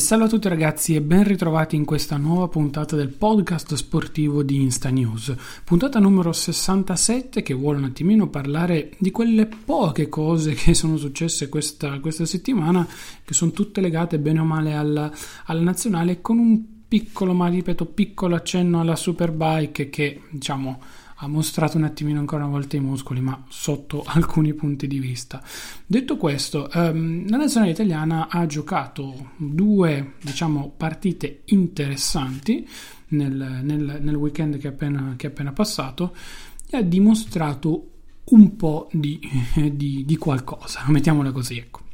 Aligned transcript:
Salve 0.00 0.24
a 0.24 0.28
tutti 0.28 0.48
ragazzi 0.48 0.94
e 0.94 1.02
ben 1.02 1.24
ritrovati 1.24 1.76
in 1.76 1.84
questa 1.84 2.16
nuova 2.16 2.48
puntata 2.48 2.96
del 2.96 3.10
podcast 3.10 3.74
sportivo 3.74 4.42
di 4.42 4.56
Insta 4.56 4.88
News. 4.88 5.34
Puntata 5.62 5.98
numero 5.98 6.32
67 6.32 7.42
che 7.42 7.52
vuole 7.52 7.78
un 7.78 7.84
attimino 7.84 8.28
parlare 8.28 8.92
di 8.98 9.10
quelle 9.10 9.46
poche 9.46 10.08
cose 10.08 10.54
che 10.54 10.72
sono 10.72 10.96
successe 10.96 11.50
questa, 11.50 12.00
questa 12.00 12.24
settimana, 12.24 12.88
che 13.22 13.34
sono 13.34 13.50
tutte 13.50 13.82
legate 13.82 14.18
bene 14.18 14.40
o 14.40 14.44
male 14.44 14.72
alla, 14.72 15.12
alla 15.44 15.60
nazionale, 15.60 16.22
con 16.22 16.38
un 16.38 16.64
piccolo, 16.88 17.34
ma 17.34 17.48
ripeto, 17.48 17.84
piccolo 17.84 18.36
accenno 18.36 18.80
alla 18.80 18.96
Superbike 18.96 19.90
che 19.90 20.22
diciamo 20.30 20.80
ha 21.22 21.28
mostrato 21.28 21.76
un 21.76 21.84
attimino 21.84 22.18
ancora 22.18 22.44
una 22.44 22.52
volta 22.52 22.76
i 22.76 22.80
muscoli, 22.80 23.20
ma 23.20 23.44
sotto 23.48 24.02
alcuni 24.06 24.54
punti 24.54 24.86
di 24.86 24.98
vista. 24.98 25.42
Detto 25.86 26.16
questo, 26.16 26.70
ehm, 26.70 27.28
la 27.28 27.36
nazionale 27.36 27.72
italiana 27.72 28.28
ha 28.28 28.46
giocato 28.46 29.32
due, 29.36 30.14
diciamo, 30.22 30.72
partite 30.76 31.42
interessanti 31.46 32.66
nel, 33.08 33.60
nel, 33.62 33.98
nel 34.00 34.14
weekend 34.14 34.58
che 34.58 34.68
è, 34.68 34.70
appena, 34.70 35.14
che 35.16 35.26
è 35.26 35.30
appena 35.30 35.52
passato 35.52 36.14
e 36.68 36.76
ha 36.76 36.82
dimostrato 36.82 37.88
un 38.24 38.56
po' 38.56 38.88
di, 38.92 39.20
di, 39.72 40.04
di 40.06 40.16
qualcosa, 40.16 40.84
mettiamola 40.88 41.32
così, 41.32 41.58
ecco. 41.58 41.88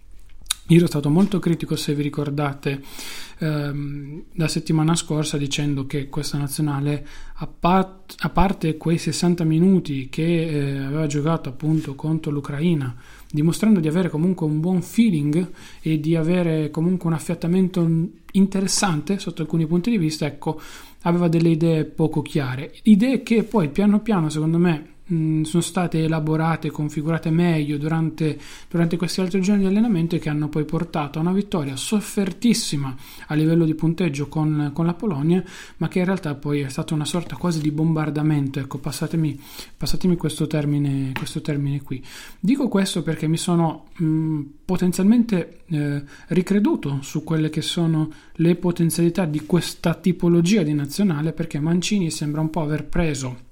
Io 0.69 0.79
ero 0.79 0.89
stato 0.89 1.11
molto 1.11 1.39
critico, 1.39 1.77
se 1.77 1.95
vi 1.95 2.03
ricordate, 2.03 2.83
ehm, 3.39 4.23
la 4.33 4.49
settimana 4.49 4.97
scorsa 4.97 5.37
dicendo 5.37 5.87
che 5.87 6.09
questa 6.09 6.39
nazionale, 6.39 7.07
a, 7.35 7.47
part- 7.47 8.17
a 8.19 8.31
parte 8.31 8.77
quei 8.77 8.99
60 8.99 9.45
minuti 9.45 10.09
che 10.09 10.25
eh, 10.25 10.79
aveva 10.79 11.07
giocato 11.07 11.49
appunto 11.49 11.95
contro 11.95 12.33
l'Ucraina, 12.33 12.93
dimostrando 13.31 13.79
di 13.79 13.87
avere 13.87 14.09
comunque 14.09 14.45
un 14.45 14.59
buon 14.59 14.83
feeling 14.83 15.53
e 15.81 16.01
di 16.01 16.17
avere 16.17 16.71
comunque 16.71 17.09
un 17.09 17.15
affiattamento 17.15 17.89
interessante 18.33 19.21
sotto 19.21 19.43
alcuni 19.43 19.69
punti 19.69 19.91
di 19.91 19.99
vista, 19.99 20.27
ecco, 20.27 20.61
aveva 21.03 21.29
delle 21.29 21.51
idee 21.51 21.85
poco 21.85 22.23
chiare. 22.23 22.75
Idee 22.83 23.23
che 23.23 23.45
poi 23.45 23.69
piano 23.69 24.01
piano, 24.01 24.29
secondo 24.31 24.59
me, 24.59 24.95
sono 25.09 25.63
state 25.63 26.03
elaborate 26.03 26.73
configurate 26.73 27.31
meglio 27.31 27.79
durante, 27.79 28.37
durante 28.69 28.97
questi 28.97 29.21
altri 29.21 29.41
giorni 29.41 29.63
di 29.63 29.69
allenamento 29.69 30.19
che 30.19 30.29
hanno 30.29 30.49
poi 30.49 30.65
portato 30.65 31.19
a 31.19 31.23
una 31.23 31.33
vittoria 31.33 31.77
soffertissima 31.77 32.95
a 33.29 33.35
livello 33.35 33.65
di 33.65 33.75
punteggio 33.75 34.27
con, 34.27 34.73
con 34.75 34.85
la 34.85 34.95
Polonia, 34.95 35.45
ma 35.77 35.87
che 35.87 36.01
in 36.01 36.07
realtà 36.07 36.35
poi 36.35 36.61
è 36.61 36.69
stata 36.69 36.95
una 36.95 37.05
sorta 37.05 37.37
quasi 37.37 37.61
di 37.61 37.71
bombardamento. 37.71 38.59
Ecco, 38.59 38.79
passatemi, 38.79 39.41
passatemi 39.77 40.17
questo, 40.17 40.49
termine, 40.49 41.13
questo 41.17 41.41
termine 41.41 41.83
qui. 41.83 42.05
Dico 42.41 42.67
questo 42.67 43.03
perché 43.03 43.29
mi 43.29 43.37
sono 43.37 43.87
mh, 43.95 44.41
potenzialmente 44.65 45.61
eh, 45.67 46.03
ricreduto 46.29 46.99
su 47.03 47.23
quelle 47.23 47.49
che 47.49 47.63
sono 47.63 48.11
le 48.35 48.57
potenzialità 48.57 49.25
di 49.25 49.47
questa 49.47 49.95
tipologia 49.95 50.65
di 50.65 50.75
nazionale 50.75 51.33
perché 51.33 51.61
Mancini 51.61 52.11
sembra 52.11 52.41
un 52.41 52.51
po' 52.51 52.63
aver 52.63 52.87
preso 52.87 53.46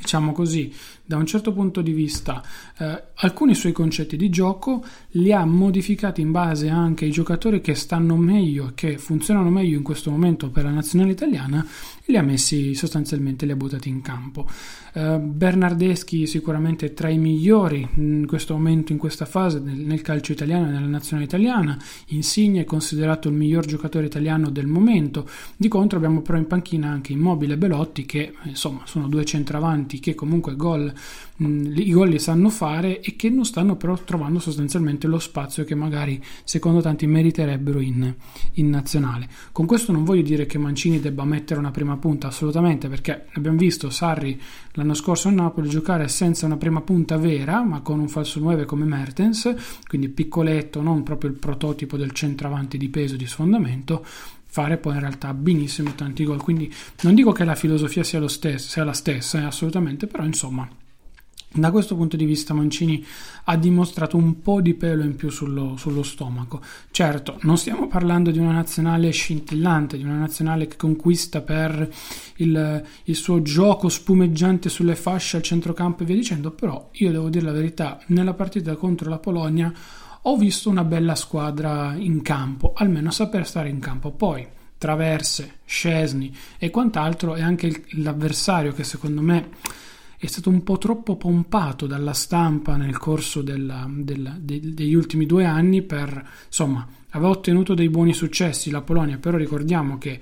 diciamo 0.00 0.32
così, 0.32 0.74
da 1.08 1.16
un 1.16 1.24
certo 1.24 1.54
punto 1.54 1.80
di 1.80 1.92
vista 1.92 2.42
eh, 2.76 3.02
alcuni 3.14 3.54
suoi 3.54 3.72
concetti 3.72 4.18
di 4.18 4.28
gioco 4.28 4.84
li 5.12 5.32
ha 5.32 5.42
modificati 5.46 6.20
in 6.20 6.32
base 6.32 6.68
anche 6.68 7.06
ai 7.06 7.10
giocatori 7.10 7.62
che 7.62 7.74
stanno 7.74 8.14
meglio 8.16 8.72
che 8.74 8.98
funzionano 8.98 9.48
meglio 9.48 9.78
in 9.78 9.82
questo 9.82 10.10
momento 10.10 10.50
per 10.50 10.64
la 10.64 10.70
nazionale 10.70 11.12
italiana 11.12 11.66
e 12.04 12.12
li 12.12 12.18
ha 12.18 12.22
messi 12.22 12.74
sostanzialmente 12.74 13.46
li 13.46 13.52
ha 13.52 13.56
buttati 13.56 13.88
in 13.88 14.02
campo. 14.02 14.46
Eh, 14.92 15.18
Bernardeschi 15.18 16.26
sicuramente 16.26 16.92
tra 16.92 17.08
i 17.08 17.16
migliori 17.16 17.88
in 17.94 18.26
questo 18.26 18.52
momento, 18.52 18.92
in 18.92 18.98
questa 18.98 19.24
fase 19.24 19.60
nel, 19.60 19.78
nel 19.78 20.02
calcio 20.02 20.32
italiano 20.32 20.68
e 20.68 20.72
nella 20.72 20.86
nazionale 20.86 21.24
italiana, 21.24 21.78
Insigne 22.08 22.60
è 22.60 22.64
considerato 22.64 23.28
il 23.28 23.34
miglior 23.34 23.64
giocatore 23.64 24.04
italiano 24.04 24.50
del 24.50 24.66
momento, 24.66 25.26
di 25.56 25.68
contro 25.68 25.96
abbiamo 25.96 26.20
però 26.20 26.36
in 26.36 26.46
panchina 26.46 26.90
anche 26.90 27.14
Immobile 27.14 27.54
e 27.54 27.56
Belotti 27.56 28.04
che 28.04 28.34
insomma 28.42 28.82
sono 28.84 29.08
due 29.08 29.24
centravanti 29.24 30.00
che 30.00 30.14
comunque 30.14 30.54
gol 30.54 30.92
mh, 31.36 31.72
i 31.76 31.92
gol 31.92 32.08
li 32.08 32.18
sanno 32.18 32.48
fare 32.50 33.00
e 33.00 33.16
che 33.16 33.30
non 33.30 33.44
stanno 33.44 33.76
però 33.76 33.96
trovando 34.02 34.38
sostanzialmente 34.38 35.06
lo 35.06 35.18
spazio 35.18 35.64
che 35.64 35.74
magari 35.74 36.22
secondo 36.44 36.80
tanti 36.80 37.06
meriterebbero 37.06 37.80
in, 37.80 38.14
in 38.54 38.70
nazionale. 38.70 39.28
Con 39.52 39.66
questo 39.66 39.92
non 39.92 40.04
voglio 40.04 40.22
dire 40.22 40.46
che 40.46 40.58
Mancini 40.58 41.00
debba 41.00 41.24
mettere 41.24 41.60
una 41.60 41.70
prima 41.70 41.96
punta 41.96 42.28
assolutamente 42.28 42.88
perché 42.88 43.26
abbiamo 43.32 43.58
visto 43.58 43.90
Sarri 43.90 44.40
l'anno 44.72 44.94
scorso 44.94 45.28
a 45.28 45.32
Napoli 45.32 45.68
giocare 45.68 46.08
senza 46.08 46.46
una 46.46 46.56
prima 46.56 46.80
punta 46.80 47.16
vera 47.16 47.62
ma 47.62 47.80
con 47.80 48.00
un 48.00 48.08
falso 48.08 48.40
9 48.40 48.64
come 48.64 48.84
Mertens, 48.84 49.54
quindi 49.86 50.08
piccoletto, 50.08 50.80
non 50.82 51.02
proprio 51.02 51.30
il 51.30 51.36
prototipo 51.36 51.96
del 51.96 52.12
centravanti 52.12 52.78
di 52.78 52.88
peso 52.88 53.16
di 53.16 53.26
sfondamento 53.26 54.04
fare 54.50 54.78
poi 54.78 54.94
in 54.94 55.00
realtà 55.00 55.32
benissimo 55.34 55.94
tanti 55.94 56.24
gol. 56.24 56.42
Quindi 56.42 56.72
non 57.02 57.14
dico 57.14 57.32
che 57.32 57.44
la 57.44 57.54
filosofia 57.54 58.02
sia, 58.02 58.26
stesso, 58.26 58.68
sia 58.68 58.84
la 58.84 58.92
stessa, 58.92 59.40
eh, 59.40 59.44
assolutamente, 59.44 60.06
però 60.06 60.24
insomma. 60.24 60.68
Da 61.50 61.70
questo 61.70 61.96
punto 61.96 62.16
di 62.16 62.26
vista 62.26 62.52
Mancini 62.52 63.04
ha 63.44 63.56
dimostrato 63.56 64.18
un 64.18 64.42
po' 64.42 64.60
di 64.60 64.74
pelo 64.74 65.02
in 65.02 65.16
più 65.16 65.30
sullo, 65.30 65.76
sullo, 65.78 66.02
stomaco. 66.02 66.60
Certo, 66.90 67.38
non 67.42 67.56
stiamo 67.56 67.88
parlando 67.88 68.30
di 68.30 68.38
una 68.38 68.52
nazionale 68.52 69.10
scintillante, 69.10 69.96
di 69.96 70.04
una 70.04 70.18
nazionale 70.18 70.68
che 70.68 70.76
conquista 70.76 71.40
per 71.40 71.90
il, 72.36 72.84
il 73.04 73.16
suo 73.16 73.40
gioco 73.40 73.88
spumeggiante 73.88 74.68
sulle 74.68 74.94
fasce 74.94 75.38
al 75.38 75.42
centrocampo 75.42 76.02
e 76.02 76.06
via 76.06 76.16
dicendo, 76.16 76.50
però 76.50 76.90
io 76.92 77.10
devo 77.10 77.30
dire 77.30 77.46
la 77.46 77.52
verità, 77.52 77.98
nella 78.08 78.34
partita 78.34 78.76
contro 78.76 79.08
la 79.08 79.18
Polonia 79.18 79.72
ho 80.22 80.36
visto 80.36 80.68
una 80.68 80.84
bella 80.84 81.14
squadra 81.14 81.94
in 81.96 82.20
campo, 82.20 82.74
almeno 82.76 83.10
saper 83.10 83.46
stare 83.46 83.70
in 83.70 83.78
campo. 83.78 84.10
Poi 84.10 84.46
traverse, 84.76 85.60
Scesni 85.64 86.34
e 86.58 86.68
quant'altro 86.70 87.34
e 87.36 87.42
anche 87.42 87.84
l'avversario 87.92 88.72
che 88.72 88.84
secondo 88.84 89.22
me 89.22 89.48
è 90.18 90.26
stato 90.26 90.50
un 90.50 90.64
po' 90.64 90.78
troppo 90.78 91.16
pompato 91.16 91.86
dalla 91.86 92.12
stampa 92.12 92.76
nel 92.76 92.98
corso 92.98 93.40
della, 93.40 93.88
della, 93.88 94.36
de, 94.38 94.60
degli 94.74 94.94
ultimi 94.94 95.26
due 95.26 95.44
anni 95.44 95.82
per 95.82 96.28
insomma 96.46 96.86
aveva 97.10 97.30
ottenuto 97.30 97.74
dei 97.74 97.88
buoni 97.88 98.12
successi 98.12 98.70
la 98.70 98.82
Polonia 98.82 99.18
però 99.18 99.36
ricordiamo 99.36 99.96
che 99.96 100.20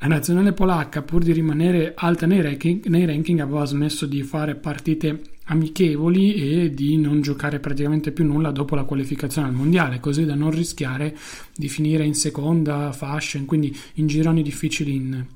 la 0.00 0.06
nazionale 0.06 0.52
polacca 0.52 1.02
pur 1.02 1.24
di 1.24 1.32
rimanere 1.32 1.92
alta 1.96 2.26
nei 2.26 2.40
ranking, 2.40 2.86
nei 2.86 3.04
ranking 3.04 3.40
aveva 3.40 3.64
smesso 3.64 4.06
di 4.06 4.22
fare 4.22 4.54
partite 4.54 5.20
amichevoli 5.46 6.34
e 6.34 6.74
di 6.74 6.96
non 6.96 7.20
giocare 7.20 7.58
praticamente 7.58 8.12
più 8.12 8.24
nulla 8.24 8.52
dopo 8.52 8.76
la 8.76 8.84
qualificazione 8.84 9.48
al 9.48 9.54
mondiale, 9.54 9.98
così 9.98 10.24
da 10.24 10.34
non 10.34 10.50
rischiare 10.50 11.16
di 11.56 11.68
finire 11.68 12.04
in 12.04 12.14
seconda 12.14 12.92
fascia, 12.92 13.42
quindi 13.44 13.76
in 13.94 14.06
gironi 14.06 14.42
difficili 14.42 14.94
in, 14.94 15.26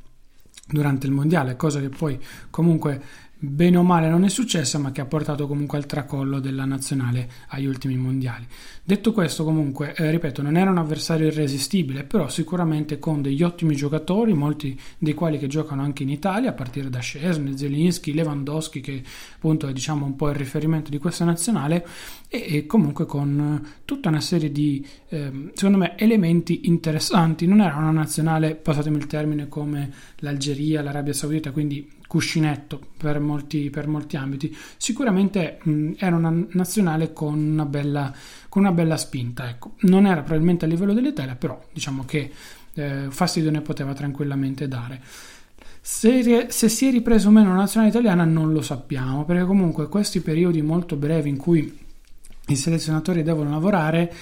durante 0.68 1.06
il 1.06 1.12
mondiale, 1.12 1.56
cosa 1.56 1.80
che 1.80 1.88
poi 1.88 2.18
comunque 2.50 3.02
bene 3.44 3.76
o 3.76 3.82
male 3.82 4.08
non 4.08 4.22
è 4.22 4.28
successa, 4.28 4.78
ma 4.78 4.92
che 4.92 5.00
ha 5.00 5.04
portato 5.04 5.48
comunque 5.48 5.76
al 5.76 5.86
tracollo 5.86 6.38
della 6.38 6.64
nazionale 6.64 7.28
agli 7.48 7.66
ultimi 7.66 7.96
mondiali. 7.96 8.46
Detto 8.84 9.12
questo, 9.12 9.42
comunque, 9.42 9.94
eh, 9.94 10.12
ripeto, 10.12 10.42
non 10.42 10.56
era 10.56 10.70
un 10.70 10.78
avversario 10.78 11.26
irresistibile, 11.26 12.04
però 12.04 12.28
sicuramente 12.28 13.00
con 13.00 13.20
degli 13.20 13.42
ottimi 13.42 13.74
giocatori, 13.74 14.32
molti 14.32 14.78
dei 14.96 15.14
quali 15.14 15.38
che 15.38 15.48
giocano 15.48 15.82
anche 15.82 16.04
in 16.04 16.08
Italia, 16.08 16.50
a 16.50 16.52
partire 16.52 16.88
da 16.88 17.00
Scesni, 17.00 17.58
Zelinski, 17.58 18.14
Lewandowski, 18.14 18.80
che 18.80 19.02
appunto 19.34 19.66
è 19.66 19.72
diciamo 19.72 20.06
un 20.06 20.14
po' 20.14 20.28
il 20.28 20.36
riferimento 20.36 20.90
di 20.90 20.98
questa 20.98 21.24
nazionale, 21.24 21.84
e, 22.28 22.46
e 22.48 22.66
comunque 22.66 23.06
con 23.06 23.60
tutta 23.84 24.08
una 24.08 24.20
serie 24.20 24.52
di, 24.52 24.86
eh, 25.08 25.50
secondo 25.54 25.78
me, 25.78 25.98
elementi 25.98 26.68
interessanti. 26.68 27.46
Non 27.46 27.60
era 27.60 27.76
una 27.76 27.90
nazionale, 27.90 28.54
passatemi 28.54 28.98
il 28.98 29.06
termine, 29.06 29.48
come 29.48 29.90
l'Algeria, 30.18 30.80
l'Arabia 30.80 31.12
Saudita, 31.12 31.50
quindi 31.50 32.00
cuscinetto 32.12 32.78
per 32.98 33.20
molti, 33.20 33.70
per 33.70 33.86
molti 33.86 34.18
ambiti. 34.18 34.54
Sicuramente 34.76 35.60
mh, 35.62 35.92
era 35.96 36.14
una 36.14 36.44
nazionale 36.50 37.14
con 37.14 37.38
una 37.38 37.64
bella, 37.64 38.12
con 38.50 38.60
una 38.64 38.72
bella 38.72 38.98
spinta. 38.98 39.48
Ecco. 39.48 39.76
Non 39.80 40.04
era 40.04 40.20
probabilmente 40.20 40.66
a 40.66 40.68
livello 40.68 40.92
dell'Italia, 40.92 41.36
però 41.36 41.58
diciamo 41.72 42.04
che 42.04 42.30
eh, 42.74 43.06
fastidio 43.08 43.50
ne 43.50 43.62
poteva 43.62 43.94
tranquillamente 43.94 44.68
dare. 44.68 45.00
Se, 45.80 46.48
se, 46.50 46.68
si 46.68 46.86
è 46.86 46.90
ripreso 46.90 47.28
o 47.28 47.30
meno 47.30 47.48
la 47.48 47.60
nazionale 47.60 47.90
italiana 47.90 48.24
non 48.26 48.52
lo 48.52 48.60
sappiamo, 48.60 49.24
perché 49.24 49.44
comunque 49.44 49.88
questi 49.88 50.20
periodi 50.20 50.60
molto 50.60 50.96
brevi 50.96 51.30
in 51.30 51.38
cui 51.38 51.78
i 52.48 52.56
selezionatori 52.56 53.22
devono 53.22 53.48
lavorare 53.48 54.12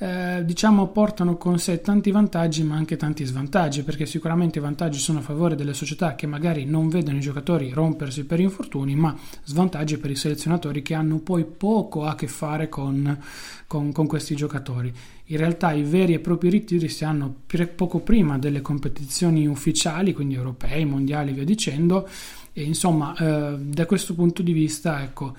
eh, 0.00 0.42
diciamo 0.44 0.86
portano 0.88 1.36
con 1.36 1.58
sé 1.58 1.80
tanti 1.80 2.12
vantaggi 2.12 2.62
ma 2.62 2.76
anche 2.76 2.96
tanti 2.96 3.24
svantaggi 3.24 3.82
perché 3.82 4.06
sicuramente 4.06 4.58
i 4.58 4.62
vantaggi 4.62 4.98
sono 5.00 5.18
a 5.18 5.22
favore 5.22 5.56
delle 5.56 5.74
società 5.74 6.14
che 6.14 6.28
magari 6.28 6.64
non 6.64 6.88
vedono 6.88 7.16
i 7.16 7.20
giocatori 7.20 7.70
rompersi 7.70 8.24
per 8.24 8.38
infortuni 8.38 8.94
ma 8.94 9.16
svantaggi 9.42 9.98
per 9.98 10.12
i 10.12 10.14
selezionatori 10.14 10.82
che 10.82 10.94
hanno 10.94 11.18
poi 11.18 11.44
poco 11.44 12.04
a 12.04 12.14
che 12.14 12.28
fare 12.28 12.68
con, 12.68 13.18
con, 13.66 13.90
con 13.90 14.06
questi 14.06 14.36
giocatori. 14.36 14.92
In 15.30 15.36
realtà 15.36 15.72
i 15.72 15.82
veri 15.82 16.14
e 16.14 16.20
propri 16.20 16.48
ritiri 16.48 16.88
si 16.88 17.04
hanno 17.04 17.34
poco 17.74 17.98
prima 17.98 18.38
delle 18.38 18.62
competizioni 18.62 19.46
ufficiali, 19.46 20.14
quindi 20.14 20.34
europei, 20.34 20.84
mondiali, 20.84 21.32
via 21.32 21.44
dicendo, 21.44 22.08
e 22.52 22.62
insomma 22.62 23.14
eh, 23.16 23.58
da 23.58 23.84
questo 23.84 24.14
punto 24.14 24.42
di 24.42 24.52
vista 24.52 25.02
ecco 25.02 25.34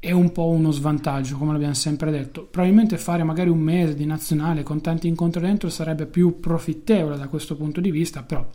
è 0.00 0.12
un 0.12 0.32
po' 0.32 0.48
uno 0.48 0.70
svantaggio, 0.70 1.36
come 1.36 1.52
l'abbiamo 1.52 1.74
sempre 1.74 2.10
detto. 2.10 2.46
Probabilmente 2.46 2.96
fare 2.96 3.22
magari 3.22 3.50
un 3.50 3.58
mese 3.58 3.94
di 3.94 4.06
nazionale 4.06 4.62
con 4.62 4.80
tanti 4.80 5.06
incontri 5.06 5.42
dentro 5.42 5.68
sarebbe 5.68 6.06
più 6.06 6.40
profittevole 6.40 7.18
da 7.18 7.28
questo 7.28 7.54
punto 7.54 7.82
di 7.82 7.90
vista, 7.90 8.22
però 8.22 8.48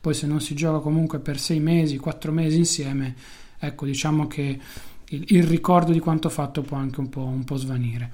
poi 0.00 0.14
se 0.14 0.28
non 0.28 0.40
si 0.40 0.54
gioca 0.54 0.78
comunque 0.78 1.18
per 1.18 1.40
sei 1.40 1.58
mesi, 1.58 1.98
quattro 1.98 2.30
mesi 2.30 2.56
insieme, 2.56 3.16
ecco 3.58 3.84
diciamo 3.84 4.28
che 4.28 4.60
il, 5.06 5.24
il 5.26 5.42
ricordo 5.42 5.90
di 5.90 5.98
quanto 5.98 6.28
fatto 6.28 6.62
può 6.62 6.76
anche 6.76 7.00
un 7.00 7.08
po', 7.08 7.24
un 7.24 7.42
po 7.42 7.56
svanire. 7.56 8.12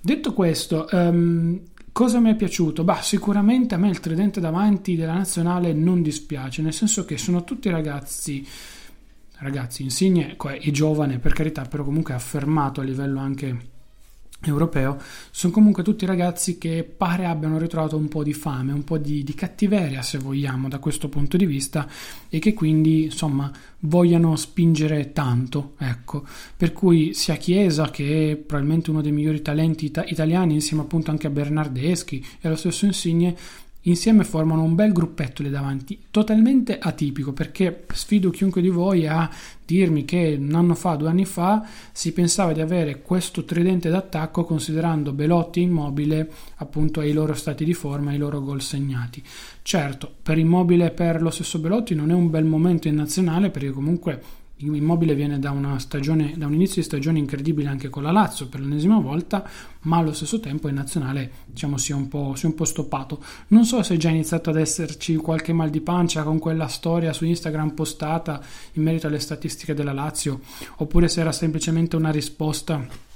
Detto 0.00 0.32
questo, 0.32 0.88
um, 0.90 1.60
cosa 1.92 2.18
mi 2.18 2.30
è 2.30 2.34
piaciuto? 2.34 2.82
Bah, 2.82 3.02
sicuramente 3.02 3.74
a 3.74 3.78
me 3.78 3.90
il 3.90 4.00
tridente 4.00 4.40
davanti 4.40 4.96
della 4.96 5.14
nazionale 5.14 5.74
non 5.74 6.00
dispiace, 6.00 6.62
nel 6.62 6.72
senso 6.72 7.04
che 7.04 7.18
sono 7.18 7.44
tutti 7.44 7.68
ragazzi 7.68 8.44
ragazzi, 9.42 9.82
Insigne 9.82 10.36
è 10.36 10.70
giovane 10.70 11.18
per 11.18 11.32
carità, 11.32 11.62
però 11.62 11.84
comunque 11.84 12.14
affermato 12.14 12.80
a 12.80 12.84
livello 12.84 13.18
anche 13.18 13.70
europeo, 14.44 15.00
sono 15.30 15.52
comunque 15.52 15.82
tutti 15.82 16.04
ragazzi 16.06 16.58
che 16.58 16.82
pare 16.84 17.26
abbiano 17.26 17.58
ritrovato 17.58 17.96
un 17.96 18.08
po' 18.08 18.22
di 18.22 18.32
fame, 18.32 18.72
un 18.72 18.84
po' 18.84 18.98
di, 18.98 19.22
di, 19.22 19.34
cattiveria 19.34 20.02
se 20.02 20.18
vogliamo 20.18 20.68
da 20.68 20.78
questo 20.78 21.08
punto 21.08 21.36
di 21.36 21.46
vista 21.46 21.88
e 22.28 22.38
che 22.38 22.54
quindi 22.54 23.04
insomma 23.04 23.50
vogliano 23.80 24.34
spingere 24.36 25.12
tanto, 25.12 25.74
ecco, 25.78 26.24
per 26.56 26.72
cui 26.72 27.14
sia 27.14 27.36
Chiesa 27.36 27.90
che 27.90 28.32
è 28.32 28.36
probabilmente 28.36 28.90
uno 28.90 29.00
dei 29.00 29.12
migliori 29.12 29.42
talenti 29.42 29.86
ita- 29.86 30.04
italiani 30.06 30.54
insieme 30.54 30.82
appunto 30.82 31.10
anche 31.10 31.26
a 31.26 31.30
Bernardeschi 31.30 32.24
e 32.40 32.48
allo 32.48 32.56
stesso 32.56 32.84
Insigne 32.84 33.36
Insieme 33.86 34.22
formano 34.22 34.62
un 34.62 34.76
bel 34.76 34.92
gruppetto 34.92 35.42
lì 35.42 35.50
davanti, 35.50 35.98
totalmente 36.10 36.78
atipico 36.78 37.32
perché 37.32 37.84
sfido 37.92 38.30
chiunque 38.30 38.62
di 38.62 38.68
voi 38.68 39.08
a 39.08 39.28
dirmi 39.64 40.04
che 40.04 40.36
un 40.38 40.54
anno 40.54 40.76
fa, 40.76 40.94
due 40.94 41.08
anni 41.08 41.24
fa, 41.24 41.66
si 41.90 42.12
pensava 42.12 42.52
di 42.52 42.60
avere 42.60 43.02
questo 43.02 43.44
tridente 43.44 43.88
d'attacco 43.88 44.44
considerando 44.44 45.12
Belotti 45.12 45.58
e 45.58 45.64
Immobile 45.64 46.30
appunto 46.56 47.00
ai 47.00 47.12
loro 47.12 47.34
stati 47.34 47.64
di 47.64 47.74
forma, 47.74 48.12
ai 48.12 48.18
loro 48.18 48.40
gol 48.40 48.62
segnati. 48.62 49.20
Certo, 49.62 50.12
per 50.22 50.38
Immobile 50.38 50.86
e 50.86 50.90
per 50.90 51.20
lo 51.20 51.30
stesso 51.30 51.58
Belotti 51.58 51.96
non 51.96 52.12
è 52.12 52.14
un 52.14 52.30
bel 52.30 52.44
momento 52.44 52.86
in 52.86 52.94
nazionale 52.94 53.50
perché 53.50 53.70
comunque 53.70 54.41
Immobile 54.64 55.14
viene 55.14 55.38
da, 55.38 55.54
stagione, 55.78 56.34
da 56.36 56.46
un 56.46 56.54
inizio 56.54 56.80
di 56.80 56.86
stagione 56.86 57.18
incredibile 57.18 57.68
anche 57.68 57.88
con 57.88 58.02
la 58.02 58.12
Lazio 58.12 58.48
per 58.48 58.60
l'ennesima 58.60 58.98
volta, 58.98 59.48
ma 59.82 59.98
allo 59.98 60.12
stesso 60.12 60.40
tempo 60.40 60.68
in 60.68 60.74
nazionale 60.74 61.30
diciamo, 61.46 61.76
si, 61.76 61.92
è 61.92 61.94
un 61.94 62.08
po', 62.08 62.34
si 62.36 62.44
è 62.44 62.48
un 62.48 62.54
po' 62.54 62.64
stoppato. 62.64 63.22
Non 63.48 63.64
so 63.64 63.82
se 63.82 63.94
è 63.94 63.96
già 63.96 64.10
iniziato 64.10 64.50
ad 64.50 64.56
esserci 64.56 65.16
qualche 65.16 65.52
mal 65.52 65.70
di 65.70 65.80
pancia 65.80 66.22
con 66.22 66.38
quella 66.38 66.68
storia 66.68 67.12
su 67.12 67.24
Instagram 67.24 67.70
postata 67.70 68.40
in 68.72 68.82
merito 68.82 69.06
alle 69.06 69.18
statistiche 69.18 69.74
della 69.74 69.92
Lazio, 69.92 70.40
oppure 70.76 71.08
se 71.08 71.20
era 71.20 71.32
semplicemente 71.32 71.96
una 71.96 72.10
risposta 72.10 73.10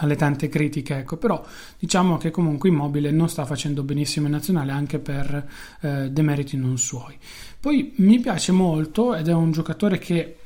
alle 0.00 0.16
tante 0.16 0.48
critiche, 0.48 0.98
ecco, 0.98 1.16
però 1.16 1.44
diciamo 1.78 2.18
che 2.18 2.30
comunque 2.30 2.68
Immobile 2.68 3.10
non 3.10 3.28
sta 3.28 3.44
facendo 3.44 3.82
benissimo 3.82 4.26
in 4.26 4.32
nazionale 4.32 4.72
anche 4.72 4.98
per 4.98 5.48
eh, 5.80 6.10
demeriti 6.10 6.56
non 6.56 6.78
suoi. 6.78 7.16
Poi 7.58 7.94
mi 7.96 8.20
piace 8.20 8.52
molto 8.52 9.14
ed 9.14 9.28
è 9.28 9.32
un 9.32 9.50
giocatore 9.50 9.98
che 9.98 10.36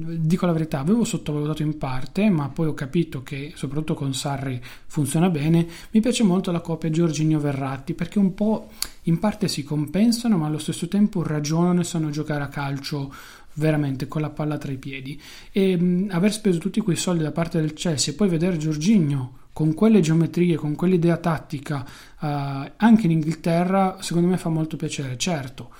dico 0.00 0.46
la 0.46 0.52
verità, 0.52 0.78
avevo 0.78 1.04
sottovalutato 1.04 1.62
in 1.62 1.76
parte, 1.76 2.28
ma 2.30 2.48
poi 2.48 2.68
ho 2.68 2.74
capito 2.74 3.22
che 3.22 3.52
soprattutto 3.54 3.94
con 3.94 4.14
Sarri 4.14 4.60
funziona 4.86 5.28
bene. 5.28 5.66
Mi 5.90 6.00
piace 6.00 6.22
molto 6.22 6.50
la 6.50 6.60
coppia 6.60 6.90
Giorginio-Verratti 6.90 7.94
perché 7.94 8.18
un 8.18 8.34
po' 8.34 8.68
in 9.04 9.18
parte 9.18 9.48
si 9.48 9.62
compensano, 9.62 10.36
ma 10.36 10.46
allo 10.46 10.58
stesso 10.58 10.88
tempo 10.88 11.22
ragionano 11.22 11.80
e 11.80 11.84
sanno 11.84 12.10
giocare 12.10 12.42
a 12.42 12.48
calcio 12.48 13.12
veramente 13.54 14.08
con 14.08 14.22
la 14.22 14.30
palla 14.30 14.58
tra 14.58 14.72
i 14.72 14.78
piedi. 14.78 15.20
E 15.52 15.76
mh, 15.76 16.08
aver 16.10 16.32
speso 16.32 16.58
tutti 16.58 16.80
quei 16.80 16.96
soldi 16.96 17.22
da 17.22 17.32
parte 17.32 17.60
del 17.60 17.74
Chelsea 17.74 18.12
e 18.12 18.16
poi 18.16 18.28
vedere 18.28 18.56
Giorginio 18.56 19.38
con 19.52 19.74
quelle 19.74 20.00
geometrie, 20.00 20.56
con 20.56 20.74
quell'idea 20.74 21.18
tattica, 21.18 21.84
uh, 22.20 22.70
anche 22.76 23.04
in 23.04 23.10
Inghilterra, 23.10 23.98
secondo 24.00 24.28
me 24.28 24.38
fa 24.38 24.48
molto 24.48 24.76
piacere. 24.76 25.18
Certo 25.18 25.70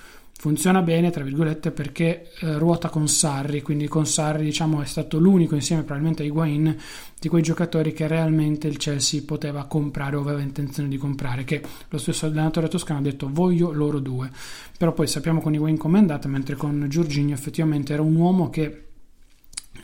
funziona 0.41 0.81
bene, 0.81 1.11
tra 1.11 1.23
virgolette, 1.23 1.69
perché 1.69 2.31
eh, 2.39 2.57
ruota 2.57 2.89
con 2.89 3.07
Sarri, 3.07 3.61
quindi 3.61 3.87
con 3.87 4.07
Sarri 4.07 4.43
diciamo 4.43 4.81
è 4.81 4.85
stato 4.85 5.19
l'unico 5.19 5.53
insieme 5.53 5.83
probabilmente 5.83 6.23
a 6.23 6.25
Higuain 6.25 6.75
di 7.19 7.29
quei 7.29 7.43
giocatori 7.43 7.93
che 7.93 8.07
realmente 8.07 8.67
il 8.67 8.77
Chelsea 8.77 9.21
poteva 9.23 9.65
comprare 9.65 10.15
o 10.15 10.21
aveva 10.21 10.41
intenzione 10.41 10.89
di 10.89 10.97
comprare, 10.97 11.43
che 11.43 11.61
lo 11.87 11.97
stesso 11.99 12.25
allenatore 12.25 12.69
toscano 12.69 12.97
ha 12.97 13.03
detto 13.03 13.29
voglio 13.31 13.71
loro 13.71 13.99
due, 13.99 14.31
però 14.79 14.93
poi 14.93 15.05
sappiamo 15.05 15.41
con 15.41 15.53
Higuain 15.53 15.77
come 15.77 15.99
è 15.99 16.01
andata, 16.01 16.27
mentre 16.27 16.55
con 16.55 16.87
Giorginio 16.89 17.35
effettivamente 17.35 17.93
era 17.93 18.01
un 18.01 18.15
uomo 18.15 18.49
che 18.49 18.90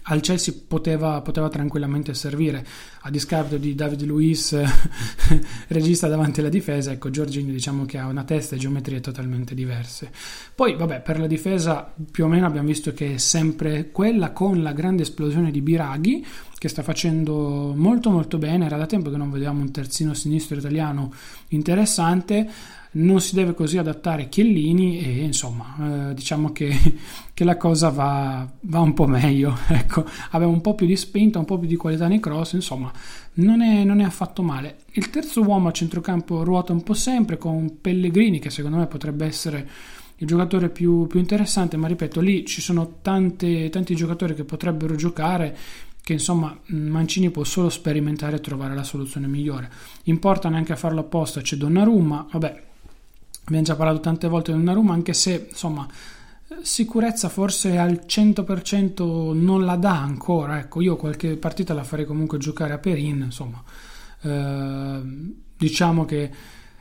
al 0.03 0.21
Chelsea 0.21 0.53
poteva, 0.67 1.21
poteva, 1.21 1.49
tranquillamente 1.49 2.13
servire. 2.13 2.65
A 3.01 3.09
discapito 3.09 3.57
di 3.57 3.75
David 3.75 4.03
Luiz 4.03 4.55
regista 5.67 6.07
davanti 6.07 6.39
alla 6.39 6.49
difesa 6.49 6.91
ecco 6.91 7.09
Giorginio 7.09 7.53
diciamo 7.53 7.85
che 7.85 7.97
ha 7.97 8.07
una 8.07 8.23
testa 8.23 8.55
e 8.55 8.59
geometrie 8.59 8.99
totalmente 8.99 9.53
diverse. 9.55 10.11
Poi 10.53 10.75
vabbè 10.75 11.01
per 11.01 11.19
la 11.19 11.27
difesa 11.27 11.93
più 12.11 12.25
o 12.25 12.27
meno 12.27 12.45
abbiamo 12.45 12.67
visto 12.67 12.93
che 12.93 13.15
è 13.15 13.17
sempre 13.17 13.91
quella 13.91 14.31
con 14.31 14.61
la 14.61 14.73
grande 14.73 15.03
esplosione 15.03 15.51
di 15.51 15.61
Biraghi 15.61 16.25
che 16.57 16.69
sta 16.69 16.83
facendo 16.83 17.73
molto 17.75 18.09
molto 18.09 18.37
bene. 18.37 18.65
Era 18.65 18.77
da 18.77 18.85
tempo 18.85 19.09
che 19.09 19.17
non 19.17 19.31
vedevamo 19.31 19.61
un 19.61 19.71
terzino 19.71 20.13
sinistro 20.13 20.57
italiano 20.57 21.13
interessante 21.49 22.49
non 22.97 23.21
si 23.21 23.35
deve 23.35 23.53
così 23.53 23.77
adattare 23.77 24.29
Chiellini 24.29 24.99
e 24.99 25.23
insomma 25.23 26.09
eh, 26.09 26.13
diciamo 26.13 26.51
che, 26.51 26.69
che, 27.33 27.43
la 27.43 27.57
cosa 27.57 27.89
va, 27.89 28.47
va, 28.61 28.79
un 28.79 28.93
po' 28.93 29.07
meglio 29.07 29.57
ecco, 29.67 30.05
aveva 30.31 30.51
un 30.51 30.61
po' 30.61 30.75
più 30.75 30.85
di 30.85 30.95
spinta 30.95 31.39
un 31.39 31.45
po' 31.45 31.59
più 31.59 31.67
di 31.67 31.75
qualità 31.75 32.07
nei 32.07 32.19
cross 32.19 32.53
insomma 32.53 32.91
non 33.35 33.61
è, 33.61 33.83
non 33.83 33.99
è 33.99 34.03
affatto 34.03 34.41
male 34.41 34.79
il 34.91 35.09
terzo 35.09 35.41
uomo 35.41 35.67
a 35.67 35.71
centrocampo 35.71 36.43
ruota 36.43 36.73
un 36.73 36.83
po' 36.83 36.93
sempre 36.93 37.37
con 37.37 37.79
Pellegrini 37.81 38.39
che 38.39 38.49
secondo 38.49 38.77
me 38.77 38.87
potrebbe 38.87 39.25
essere 39.25 39.69
il 40.19 40.25
giocatore 40.25 40.69
più, 40.69 41.05
più 41.05 41.19
interessante 41.19 41.77
ma 41.77 41.87
ripeto 41.87 42.19
lì 42.19 42.45
ci 42.45 42.61
sono 42.61 42.97
tante, 43.01 43.69
tanti 43.69 43.95
giocatori 43.95 44.33
che 44.33 44.43
potrebbero 44.43 44.95
giocare 44.95 45.55
che 46.01 46.13
insomma 46.13 46.57
Mancini 46.67 47.29
può 47.29 47.43
solo 47.43 47.69
sperimentare 47.69 48.37
e 48.37 48.39
trovare 48.39 48.73
la 48.73 48.83
soluzione 48.83 49.27
migliore. 49.27 49.69
Importa 50.03 50.47
neanche 50.47 50.71
a 50.71 50.77
farlo 50.77 51.01
apposta, 51.01 51.41
c'è 51.41 51.57
Donnarumma, 51.57 52.27
vabbè, 52.31 52.63
abbiamo 53.47 53.63
già 53.63 53.75
parlato 53.75 53.99
tante 54.01 54.27
volte 54.27 54.51
di 54.51 54.57
Donnarumma, 54.57 54.93
anche 54.93 55.13
se 55.13 55.47
insomma 55.49 55.87
sicurezza 56.61 57.27
forse 57.29 57.77
al 57.77 58.03
100% 58.05 59.33
non 59.33 59.65
la 59.65 59.75
dà 59.75 59.99
ancora, 59.99 60.59
ecco, 60.59 60.81
io 60.81 60.95
qualche 60.95 61.35
partita 61.37 61.73
la 61.73 61.83
farei 61.83 62.05
comunque 62.05 62.37
giocare 62.37 62.73
a 62.73 62.77
Perin, 62.77 63.23
insomma, 63.23 63.61
eh, 64.21 65.01
diciamo 65.57 66.05
che 66.05 66.31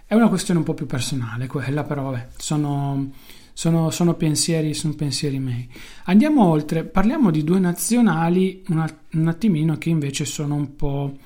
è 0.06 0.14
una 0.14 0.28
questione 0.28 0.60
un 0.60 0.64
po' 0.64 0.74
più 0.74 0.86
personale 0.86 1.46
quella, 1.46 1.82
però 1.82 2.10
vabbè, 2.10 2.28
sono 2.36 3.10
sono, 3.52 3.90
sono, 3.90 4.12
pensieri, 4.12 4.74
sono 4.74 4.92
pensieri 4.92 5.38
miei. 5.38 5.66
Andiamo 6.04 6.46
oltre, 6.46 6.84
parliamo 6.84 7.30
di 7.30 7.42
due 7.42 7.58
nazionali 7.58 8.62
un, 8.68 8.86
un 9.12 9.28
attimino 9.28 9.78
che 9.78 9.88
invece 9.88 10.26
sono 10.26 10.54
un 10.54 10.76
po' 10.76 11.16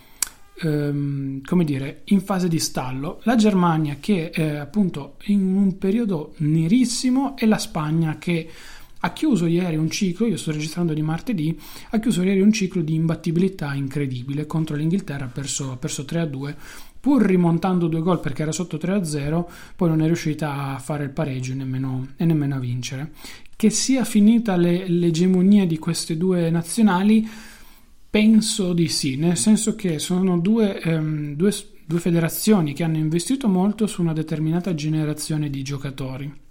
ehm, 0.61 1.43
come 1.43 1.64
dire 1.64 2.02
in 2.07 2.21
fase 2.21 2.49
di 2.49 2.59
stallo. 2.59 3.21
La 3.25 3.37
Germania 3.37 3.97
che 4.00 4.31
è 4.31 4.57
appunto 4.57 5.17
in 5.25 5.55
un 5.55 5.79
periodo 5.79 6.35
nerissimo 6.38 7.37
e 7.37 7.47
la 7.47 7.59
Spagna 7.59 8.19
che 8.19 8.49
ha 9.02 9.12
chiuso 9.14 9.47
ieri 9.47 9.76
un 9.76 9.90
ciclo, 9.90 10.26
io 10.26 10.37
sto 10.37 10.52
registrando 10.52 10.93
di 10.93 11.00
martedì, 11.00 11.59
ha 11.90 11.99
chiuso 11.99 12.23
ieri 12.23 12.40
un 12.40 12.52
ciclo 12.52 12.83
di 12.83 12.95
imbattibilità 12.95 13.73
incredibile 13.73 14.47
contro 14.47 14.76
l'Inghilterra, 14.76 15.25
ha 15.25 15.29
perso, 15.29 15.76
perso 15.79 16.02
3-2 16.02 16.55
pur 17.00 17.23
rimontando 17.23 17.88
due 17.88 18.02
gol 18.02 18.21
perché 18.21 18.43
era 18.43 18.52
sotto 18.52 18.76
3-0, 18.76 19.45
poi 19.75 19.88
non 19.88 20.02
è 20.02 20.07
riuscita 20.07 20.75
a 20.75 20.79
fare 20.79 21.05
il 21.05 21.11
pareggio 21.11 21.55
nemmeno, 21.55 22.09
e 22.17 22.26
nemmeno 22.26 22.57
a 22.57 22.59
vincere. 22.59 23.12
Che 23.57 23.71
sia 23.71 24.05
finita 24.05 24.57
le, 24.57 24.87
l'egemonia 24.87 25.67
di 25.67 25.79
queste 25.79 26.19
due 26.19 26.50
nazionali, 26.50 27.26
penso 28.11 28.73
di 28.73 28.88
sì, 28.88 29.17
nel 29.17 29.37
senso 29.37 29.76
che 29.76 30.00
sono 30.00 30.38
due, 30.38 30.81
ehm, 30.81 31.35
due, 31.37 31.55
due 31.87 32.00
federazioni 32.00 32.75
che 32.75 32.83
hanno 32.83 32.97
investito 32.97 33.47
molto 33.47 33.87
su 33.87 34.02
una 34.02 34.12
determinata 34.12 34.75
generazione 34.75 35.49
di 35.49 35.62
giocatori. 35.62 36.49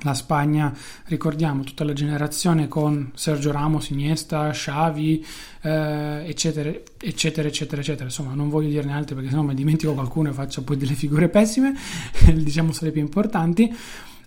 La 0.00 0.12
Spagna, 0.12 0.76
ricordiamo, 1.06 1.64
tutta 1.64 1.82
la 1.82 1.94
generazione 1.94 2.68
con 2.68 3.12
Sergio 3.14 3.50
Ramos, 3.50 3.88
Iniesta, 3.88 4.50
Xavi, 4.50 5.24
eh, 5.62 6.24
eccetera, 6.26 6.70
eccetera, 6.98 7.48
eccetera, 7.48 7.80
eccetera. 7.80 8.04
Insomma, 8.04 8.34
non 8.34 8.50
voglio 8.50 8.68
dirne 8.68 8.92
altre 8.92 9.14
perché 9.14 9.30
sennò 9.30 9.40
mi 9.40 9.54
dimentico 9.54 9.94
qualcuno 9.94 10.28
e 10.28 10.32
faccio 10.34 10.62
poi 10.62 10.76
delle 10.76 10.92
figure 10.92 11.30
pessime, 11.30 11.74
diciamo 12.34 12.72
le 12.78 12.90
più 12.92 13.00
importanti. 13.00 13.74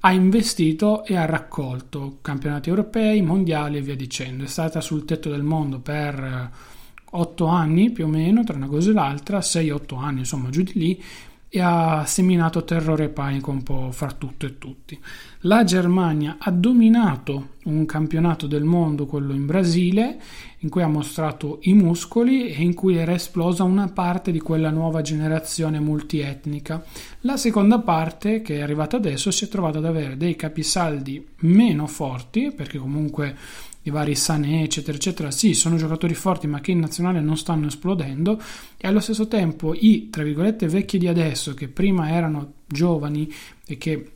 Ha 0.01 0.11
investito 0.13 1.03
e 1.03 1.17
ha 1.17 1.25
raccolto 1.25 2.19
campionati 2.21 2.69
europei, 2.69 3.21
mondiali 3.21 3.77
e 3.77 3.81
via 3.81 3.95
dicendo. 3.95 4.45
È 4.45 4.47
stata 4.47 4.79
sul 4.79 5.03
tetto 5.03 5.29
del 5.29 5.43
mondo 5.43 5.79
per 5.79 6.51
8 7.11 7.45
anni 7.45 7.91
più 7.91 8.05
o 8.05 8.07
meno, 8.07 8.43
tra 8.43 8.55
una 8.55 8.67
cosa 8.67 8.91
e 8.91 8.93
l'altra, 8.93 9.39
6-8 9.39 9.97
anni, 9.97 10.19
insomma, 10.19 10.49
giù 10.49 10.63
di 10.63 10.71
lì, 10.75 11.03
e 11.51 11.59
ha 11.61 12.05
seminato 12.05 12.63
terrore 12.63 13.05
e 13.05 13.09
panico 13.09 13.49
un 13.49 13.63
po' 13.63 13.91
fra 13.91 14.11
tutto 14.11 14.45
e 14.45 14.59
tutti. 14.59 14.99
La 15.43 15.63
Germania 15.63 16.37
ha 16.39 16.51
dominato 16.51 17.55
un 17.65 17.85
campionato 17.85 18.45
del 18.45 18.63
mondo, 18.63 19.07
quello 19.07 19.33
in 19.33 19.47
Brasile, 19.47 20.21
in 20.59 20.69
cui 20.69 20.83
ha 20.83 20.87
mostrato 20.87 21.59
i 21.63 21.73
muscoli 21.73 22.49
e 22.49 22.61
in 22.61 22.75
cui 22.75 22.97
era 22.97 23.13
esplosa 23.13 23.63
una 23.63 23.87
parte 23.87 24.31
di 24.31 24.39
quella 24.39 24.69
nuova 24.69 25.01
generazione 25.01 25.79
multietnica. 25.79 26.83
La 27.21 27.37
seconda 27.37 27.79
parte, 27.79 28.41
che 28.41 28.57
è 28.57 28.61
arrivata 28.61 28.97
adesso, 28.97 29.31
si 29.31 29.45
è 29.45 29.47
trovata 29.47 29.79
ad 29.79 29.85
avere 29.85 30.17
dei 30.17 30.35
capisaldi 30.35 31.25
meno 31.39 31.87
forti, 31.87 32.51
perché 32.55 32.77
comunque 32.77 33.35
i 33.83 33.89
vari 33.89 34.15
Sané, 34.15 34.63
eccetera, 34.63 34.97
eccetera, 34.97 35.31
sì, 35.31 35.53
sono 35.53 35.77
giocatori 35.77 36.13
forti 36.13 36.47
ma 36.47 36.59
che 36.59 36.71
in 36.71 36.79
nazionale 36.79 37.21
non 37.21 37.37
stanno 37.37 37.67
esplodendo 37.67 38.41
e 38.77 38.87
allo 38.87 38.99
stesso 38.99 39.27
tempo 39.27 39.73
i, 39.73 40.09
tra 40.09 40.23
virgolette, 40.23 40.67
vecchi 40.67 40.97
di 40.97 41.07
adesso 41.07 41.53
che 41.53 41.67
prima 41.67 42.09
erano 42.09 42.53
giovani 42.67 43.31
e 43.65 43.77
che 43.77 44.11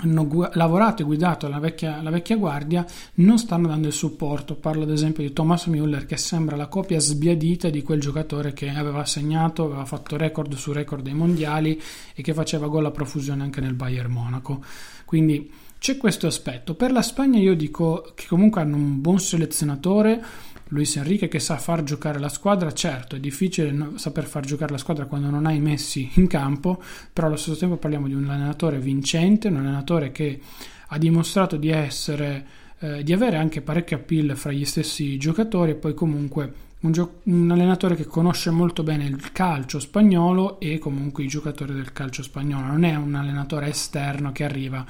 hanno 0.00 0.26
gu- 0.26 0.50
lavorato 0.54 1.02
e 1.02 1.04
guidato 1.04 1.48
la 1.48 1.58
vecchia, 1.58 2.00
la 2.02 2.10
vecchia, 2.10 2.36
guardia 2.36 2.86
non 3.14 3.38
stanno 3.38 3.66
dando 3.66 3.88
il 3.88 3.92
supporto. 3.92 4.54
Parlo 4.54 4.82
ad 4.82 4.90
esempio 4.90 5.22
di 5.22 5.32
Thomas 5.32 5.66
Müller 5.66 6.06
che 6.06 6.16
sembra 6.16 6.56
la 6.56 6.68
copia 6.68 7.00
sbiadita 7.00 7.68
di 7.68 7.82
quel 7.82 8.00
giocatore 8.00 8.52
che 8.52 8.68
aveva 8.68 9.04
segnato, 9.04 9.64
aveva 9.64 9.84
fatto 9.84 10.16
record 10.16 10.54
su 10.54 10.72
record 10.72 11.02
dei 11.02 11.14
mondiali 11.14 11.80
e 12.14 12.22
che 12.22 12.34
faceva 12.34 12.68
gol 12.68 12.86
a 12.86 12.90
profusione 12.90 13.42
anche 13.42 13.60
nel 13.60 13.74
Bayern 13.74 14.12
Monaco. 14.12 14.62
Quindi 15.04 15.50
c'è 15.78 15.96
questo 15.96 16.26
aspetto. 16.26 16.74
Per 16.74 16.92
la 16.92 17.02
Spagna 17.02 17.38
io 17.38 17.54
dico 17.54 18.12
che 18.14 18.26
comunque 18.26 18.60
hanno 18.60 18.76
un 18.76 19.00
buon 19.00 19.20
selezionatore, 19.20 20.22
Luis 20.68 20.96
Enrique 20.96 21.28
che 21.28 21.38
sa 21.38 21.56
far 21.56 21.82
giocare 21.82 22.18
la 22.18 22.28
squadra, 22.28 22.72
certo 22.72 23.16
è 23.16 23.20
difficile 23.20 23.92
saper 23.94 24.26
far 24.26 24.44
giocare 24.44 24.72
la 24.72 24.78
squadra 24.78 25.06
quando 25.06 25.30
non 25.30 25.46
hai 25.46 25.60
Messi 25.60 26.10
in 26.14 26.26
campo, 26.26 26.82
però 27.12 27.28
allo 27.28 27.36
stesso 27.36 27.56
tempo 27.56 27.76
parliamo 27.76 28.06
di 28.06 28.14
un 28.14 28.28
allenatore 28.28 28.78
vincente, 28.78 29.48
un 29.48 29.56
allenatore 29.56 30.12
che 30.12 30.40
ha 30.88 30.98
dimostrato 30.98 31.56
di 31.56 31.70
essere, 31.70 32.46
eh, 32.80 33.02
di 33.02 33.12
avere 33.12 33.36
anche 33.36 33.62
parecchio 33.62 33.96
appeal 33.96 34.36
fra 34.36 34.52
gli 34.52 34.64
stessi 34.64 35.16
giocatori 35.16 35.72
e 35.72 35.76
poi 35.76 35.94
comunque 35.94 36.66
un, 36.80 36.92
gio- 36.92 37.20
un, 37.24 37.50
allenatore 37.50 37.96
che 37.96 38.06
conosce 38.06 38.50
molto 38.50 38.82
bene 38.82 39.04
il 39.04 39.32
calcio 39.32 39.80
spagnolo 39.80 40.60
e 40.60 40.78
comunque 40.78 41.24
i 41.24 41.28
giocatori 41.28 41.72
del 41.72 41.92
calcio 41.92 42.22
spagnolo, 42.22 42.66
non 42.66 42.84
è 42.84 42.94
un 42.94 43.14
allenatore 43.14 43.68
esterno 43.68 44.32
che 44.32 44.44
arriva 44.44 44.84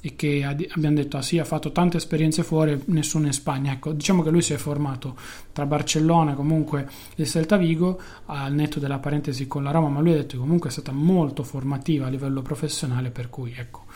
e 0.00 0.14
che 0.14 0.44
abbiamo 0.44 0.94
detto 0.94 1.16
ah 1.16 1.22
sì 1.22 1.38
ha 1.38 1.44
fatto 1.44 1.72
tante 1.72 1.96
esperienze 1.96 2.44
fuori 2.44 2.80
nessuno 2.86 3.26
in 3.26 3.32
Spagna 3.32 3.72
ecco 3.72 3.92
diciamo 3.92 4.22
che 4.22 4.30
lui 4.30 4.42
si 4.42 4.52
è 4.52 4.56
formato 4.56 5.16
tra 5.52 5.66
Barcellona 5.66 6.34
comunque 6.34 6.88
il 7.16 7.26
Celta 7.26 7.56
Vigo 7.56 8.00
al 8.26 8.52
netto 8.52 8.78
della 8.78 9.00
parentesi 9.00 9.48
con 9.48 9.64
la 9.64 9.72
Roma 9.72 9.88
ma 9.88 10.00
lui 10.00 10.12
ha 10.12 10.16
detto 10.16 10.36
che 10.36 10.42
comunque 10.42 10.68
è 10.68 10.72
stata 10.72 10.92
molto 10.92 11.42
formativa 11.42 12.06
a 12.06 12.10
livello 12.10 12.42
professionale 12.42 13.10
per 13.10 13.28
cui 13.28 13.52
ecco 13.56 13.86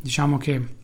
diciamo 0.00 0.36
che 0.36 0.80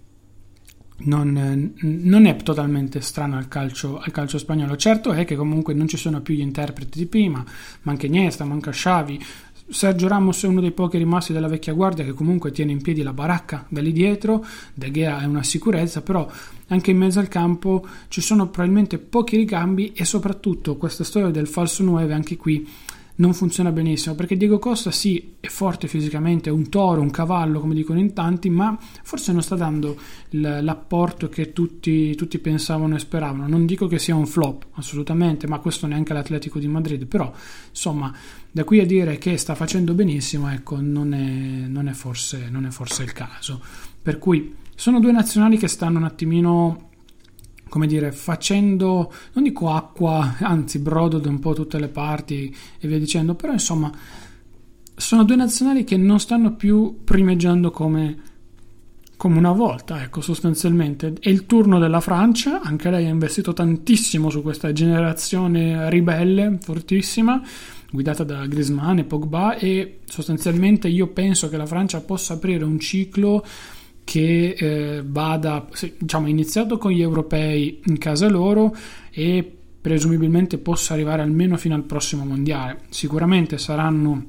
non, 1.01 1.75
non, 1.81 2.27
è 2.27 2.37
totalmente 2.37 3.01
strano 3.01 3.37
al 3.37 3.47
calcio, 3.47 3.99
al 3.99 4.11
calcio, 4.11 4.39
spagnolo. 4.39 4.77
Certo 4.77 5.13
è 5.13 5.25
che 5.25 5.37
comunque 5.37 5.75
non 5.75 5.87
ci 5.87 5.97
sono 5.97 6.21
più 6.23 6.35
gli 6.35 6.41
interpreti 6.41 6.99
di 6.99 7.07
prima, 7.07 7.45
manca 7.83 8.07
Iniesta, 8.07 8.45
manca 8.45 8.71
Xavi, 8.71 9.25
Sergio 9.71 10.09
Ramos 10.09 10.43
è 10.43 10.47
uno 10.47 10.63
dei 10.63 10.71
pochi 10.71 10.97
rimasti 10.97 11.35
della 11.35 11.47
vecchia 11.47 11.75
guardia 11.75 12.03
che 12.03 12.15
comunque 12.15 12.51
tiene 12.51 12.73
in 12.73 12.81
piedi 12.81 13.03
la 13.03 13.13
baracca 13.13 13.67
da 13.69 13.83
lì 13.83 13.93
dietro, 13.93 14.45
De 14.73 14.91
Gea 14.91 15.21
è 15.21 15.27
una 15.27 15.43
sicurezza, 15.43 16.01
però 16.01 16.27
anche 16.69 16.91
in 16.91 16.97
mezzo 16.97 17.19
al 17.19 17.29
campo 17.29 17.87
ci 18.09 18.23
sono 18.23 18.49
probabilmente 18.49 18.99
pochi 18.99 19.37
ricambi 19.37 19.93
e 19.93 20.07
soprattutto 20.07 20.77
questa 20.77 21.05
storia 21.05 21.29
del 21.29 21.47
falso 21.47 21.83
9 21.83 22.13
anche 22.15 22.37
qui 22.37 22.67
non 23.19 23.35
funziona 23.35 23.73
benissimo 23.73 24.15
perché 24.15 24.37
Diego 24.37 24.59
Costa 24.59 24.91
sì 24.91 25.35
è 25.41 25.49
forte 25.49 25.89
fisicamente, 25.89 26.51
è 26.51 26.53
un 26.53 26.69
toro, 26.69 27.01
un 27.01 27.11
cavallo 27.11 27.61
come 27.61 27.75
dicono 27.75 27.99
in 27.99 28.13
tanti, 28.13 28.49
ma 28.49 28.77
forse 29.03 29.33
non 29.33 29.43
sta 29.43 29.57
dando 29.57 29.97
l'apporto 30.31 31.29
che 31.29 31.53
tutti, 31.53 32.15
tutti 32.15 32.39
pensavano 32.39 32.95
e 32.95 32.99
speravano. 32.99 33.49
Non 33.49 33.67
dico 33.67 33.87
che 33.87 33.99
sia 33.99 34.15
un 34.15 34.27
flop 34.27 34.67
assolutamente, 34.75 35.47
ma 35.47 35.59
questo 35.59 35.87
neanche 35.87 36.13
l'Atletico 36.13 36.59
di 36.59 36.69
Madrid, 36.69 37.07
però 37.07 37.33
insomma 37.71 38.15
da 38.51 38.65
qui 38.65 38.81
a 38.81 38.87
dire 38.87 39.19
che 39.19 39.37
sta 39.37 39.55
facendo 39.55 39.95
benissimo, 39.95 40.51
ecco, 40.51 40.81
non 40.81 41.13
è, 41.13 41.67
non 41.69 41.89
è, 41.89 41.93
forse, 41.93 42.49
non 42.51 42.67
è 42.67 42.71
forse 42.71 43.03
il 43.03 43.13
caso. 43.13 43.61
Per 44.01 44.19
cui 44.19 44.55
sono 44.75 45.01
due 45.01 45.13
nazionali 45.13 45.59
che 45.59 45.69
stanno 45.69 45.99
un 45.99 46.05
attimino 46.05 46.91
come 47.69 47.87
dire, 47.87 48.13
facendo, 48.13 49.13
non 49.33 49.45
dico 49.45 49.71
acqua, 49.71 50.37
anzi 50.41 50.79
brodo 50.79 51.19
da 51.19 51.29
un 51.29 51.39
po' 51.39 51.55
tutte 51.55 51.79
le 51.79 51.89
parti 51.89 52.55
e 52.79 52.89
via 52.89 52.99
dicendo, 52.99 53.35
però 53.35 53.53
insomma 53.53 53.91
sono 54.95 55.25
due 55.25 55.37
nazionali 55.37 55.85
che 55.85 55.97
non 55.97 56.19
stanno 56.19 56.55
più 56.55 57.01
primeggiando 57.05 57.71
come, 57.71 58.17
come 59.17 59.39
una 59.39 59.53
volta, 59.53 60.03
ecco, 60.03 60.21
sostanzialmente. 60.21 61.15
È 61.21 61.29
il 61.29 61.47
turno 61.47 61.79
della 61.79 62.01
Francia, 62.01 62.61
anche 62.61 62.91
lei 62.91 63.07
ha 63.07 63.11
investito 63.11 63.53
tantissimo 63.53 64.29
su 64.29 64.43
questa 64.43 64.73
generazione 64.73 65.89
ribelle, 65.89 66.59
fortissima, 66.61 67.41
guidata 67.91 68.25
da 68.25 68.45
Griezmann 68.47 68.99
e 68.99 69.05
Pogba 69.05 69.57
e 69.57 70.01
sostanzialmente 70.05 70.89
io 70.89 71.07
penso 71.09 71.49
che 71.49 71.57
la 71.57 71.67
Francia 71.67 72.01
possa 72.01 72.35
aprire 72.35 72.65
un 72.65 72.79
ciclo 72.79 73.45
che 74.09 74.55
eh, 74.59 75.03
vada, 75.05 75.69
diciamo, 75.99 76.29
iniziato 76.29 76.79
con 76.79 76.93
gli 76.93 77.03
europei 77.03 77.83
in 77.85 77.99
casa 77.99 78.27
loro 78.27 78.75
e 79.11 79.59
presumibilmente 79.83 80.57
possa 80.57 80.95
arrivare 80.95 81.21
almeno 81.21 81.59
fino 81.59 81.75
al 81.75 81.83
prossimo 81.83 82.25
mondiale. 82.25 82.79
Sicuramente 82.89 83.59
saranno 83.59 84.25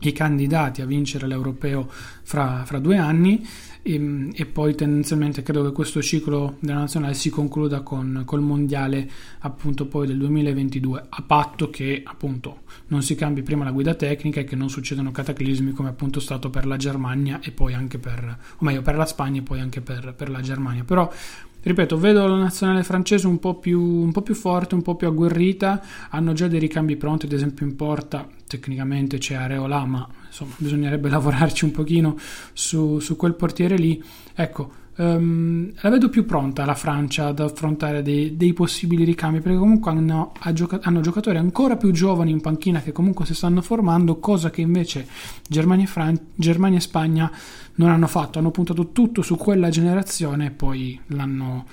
i 0.00 0.12
candidati 0.12 0.80
a 0.80 0.86
vincere 0.86 1.26
l'europeo 1.26 1.86
fra, 2.22 2.62
fra 2.64 2.78
due 2.78 2.96
anni 2.96 3.46
e, 3.86 4.30
e, 4.32 4.46
poi 4.46 4.74
tendenzialmente 4.74 5.42
credo 5.42 5.62
che 5.62 5.72
questo 5.72 6.00
ciclo 6.00 6.56
della 6.60 6.78
nazionale 6.78 7.12
si 7.12 7.28
concluda 7.28 7.82
con 7.82 8.22
col 8.24 8.40
mondiale 8.40 9.06
appunto 9.40 9.86
poi 9.86 10.06
del 10.06 10.16
2022 10.16 11.04
a 11.06 11.22
patto 11.22 11.68
che 11.68 12.00
appunto 12.02 12.62
non 12.86 13.02
si 13.02 13.14
cambi 13.14 13.42
prima 13.42 13.62
la 13.62 13.72
guida 13.72 13.92
tecnica 13.92 14.40
e 14.40 14.44
che 14.44 14.56
non 14.56 14.70
succedano 14.70 15.12
cataclismi 15.12 15.72
come 15.72 15.90
appunto 15.90 16.18
stato 16.18 16.48
per 16.48 16.64
la 16.64 16.78
Germania 16.78 17.40
e 17.42 17.50
poi 17.50 17.74
anche 17.74 17.98
per 17.98 18.38
o 18.56 18.64
meglio 18.64 18.80
per 18.80 18.96
la 18.96 19.04
Spagna 19.04 19.40
e 19.40 19.42
poi 19.42 19.60
anche 19.60 19.82
per, 19.82 20.14
per 20.16 20.30
la 20.30 20.40
Germania. 20.40 20.82
Però 20.82 21.12
ripeto, 21.60 21.98
vedo 21.98 22.26
la 22.26 22.36
nazionale 22.36 22.84
francese 22.84 23.26
un 23.26 23.38
po, 23.38 23.56
più, 23.56 23.82
un 23.82 24.12
po' 24.12 24.22
più 24.22 24.34
forte, 24.34 24.74
un 24.74 24.82
po' 24.82 24.96
più 24.96 25.08
agguerrita, 25.08 25.82
hanno 26.08 26.32
già 26.32 26.48
dei 26.48 26.58
ricambi 26.58 26.96
pronti, 26.96 27.26
ad 27.26 27.32
esempio 27.32 27.66
in 27.66 27.76
porta 27.76 28.26
tecnicamente 28.54 29.18
c'è 29.18 29.34
Areola, 29.34 29.84
ma 29.84 30.08
insomma 30.26 30.52
bisognerebbe 30.56 31.08
lavorarci 31.10 31.64
un 31.64 31.70
pochino 31.70 32.16
su, 32.52 32.98
su 33.00 33.16
quel 33.16 33.34
portiere 33.34 33.76
lì. 33.76 34.02
Ecco, 34.34 34.82
Um, 34.96 35.72
la 35.80 35.90
vedo 35.90 36.08
più 36.08 36.24
pronta 36.24 36.64
la 36.64 36.76
Francia 36.76 37.26
ad 37.26 37.40
affrontare 37.40 38.00
dei, 38.00 38.36
dei 38.36 38.52
possibili 38.52 39.02
ricambi 39.02 39.40
perché 39.40 39.58
comunque 39.58 39.90
hanno, 39.90 40.32
hanno, 40.38 41.00
giocatori 41.00 41.36
ancora 41.36 41.76
più 41.76 41.90
giovani 41.90 42.30
in 42.30 42.40
panchina 42.40 42.80
che 42.80 42.92
comunque 42.92 43.26
si 43.26 43.34
stanno 43.34 43.60
formando, 43.60 44.20
cosa 44.20 44.50
che 44.50 44.60
invece 44.60 45.08
Germania 45.48 45.84
e, 45.84 45.88
Fran- 45.88 46.20
Germania 46.36 46.78
e 46.78 46.80
Spagna 46.80 47.28
non 47.74 47.90
hanno 47.90 48.06
fatto, 48.06 48.38
hanno 48.38 48.52
puntato 48.52 48.92
tutto 48.92 49.22
su 49.22 49.34
quella 49.34 49.68
generazione 49.68 50.46
e 50.46 50.50
poi 50.52 50.96
l'hanno 51.08 51.66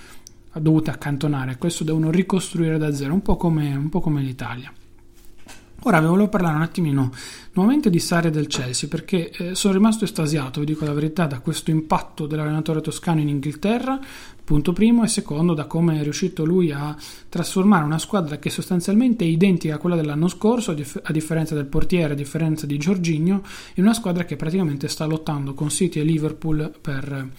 dovuta 0.59 0.89
accantonare. 0.89 1.57
Questo 1.57 1.83
devono 1.83 2.09
ricostruire 2.09 2.79
da 2.79 2.91
zero, 2.91 3.13
un 3.13 3.21
po' 3.21 3.35
come, 3.37 3.75
un 3.75 3.89
po 3.89 3.99
come 3.99 4.23
l'Italia. 4.23 4.73
Ora 5.85 5.99
vi 5.99 6.05
volevo 6.05 6.27
parlare 6.27 6.57
un 6.57 6.61
attimino 6.61 7.09
nuovamente 7.53 7.89
di 7.89 7.97
Sarri 7.97 8.29
del 8.29 8.45
Chelsea 8.45 8.87
perché 8.87 9.31
eh, 9.31 9.55
sono 9.55 9.73
rimasto 9.73 10.03
estasiato, 10.03 10.59
vi 10.59 10.67
dico 10.67 10.85
la 10.85 10.93
verità, 10.93 11.25
da 11.25 11.39
questo 11.39 11.71
impatto 11.71 12.27
dell'allenatore 12.27 12.81
toscano 12.81 13.19
in 13.19 13.29
Inghilterra, 13.29 13.99
punto 14.43 14.73
primo, 14.73 15.03
e 15.03 15.07
secondo 15.07 15.55
da 15.55 15.65
come 15.65 15.99
è 15.99 16.03
riuscito 16.03 16.45
lui 16.45 16.71
a 16.71 16.95
trasformare 17.29 17.83
una 17.83 17.97
squadra 17.97 18.37
che 18.37 18.51
sostanzialmente 18.51 19.25
è 19.25 19.27
identica 19.27 19.73
a 19.73 19.77
quella 19.79 19.95
dell'anno 19.95 20.27
scorso, 20.27 20.75
a 21.01 21.11
differenza 21.11 21.55
del 21.55 21.65
portiere, 21.65 22.13
a 22.13 22.15
differenza 22.15 22.67
di 22.67 22.77
Giorginio, 22.77 23.41
in 23.73 23.83
una 23.83 23.95
squadra 23.95 24.23
che 24.23 24.35
praticamente 24.35 24.87
sta 24.87 25.05
lottando 25.05 25.55
con 25.55 25.69
City 25.69 25.99
e 25.99 26.03
Liverpool 26.03 26.71
per 26.79 27.29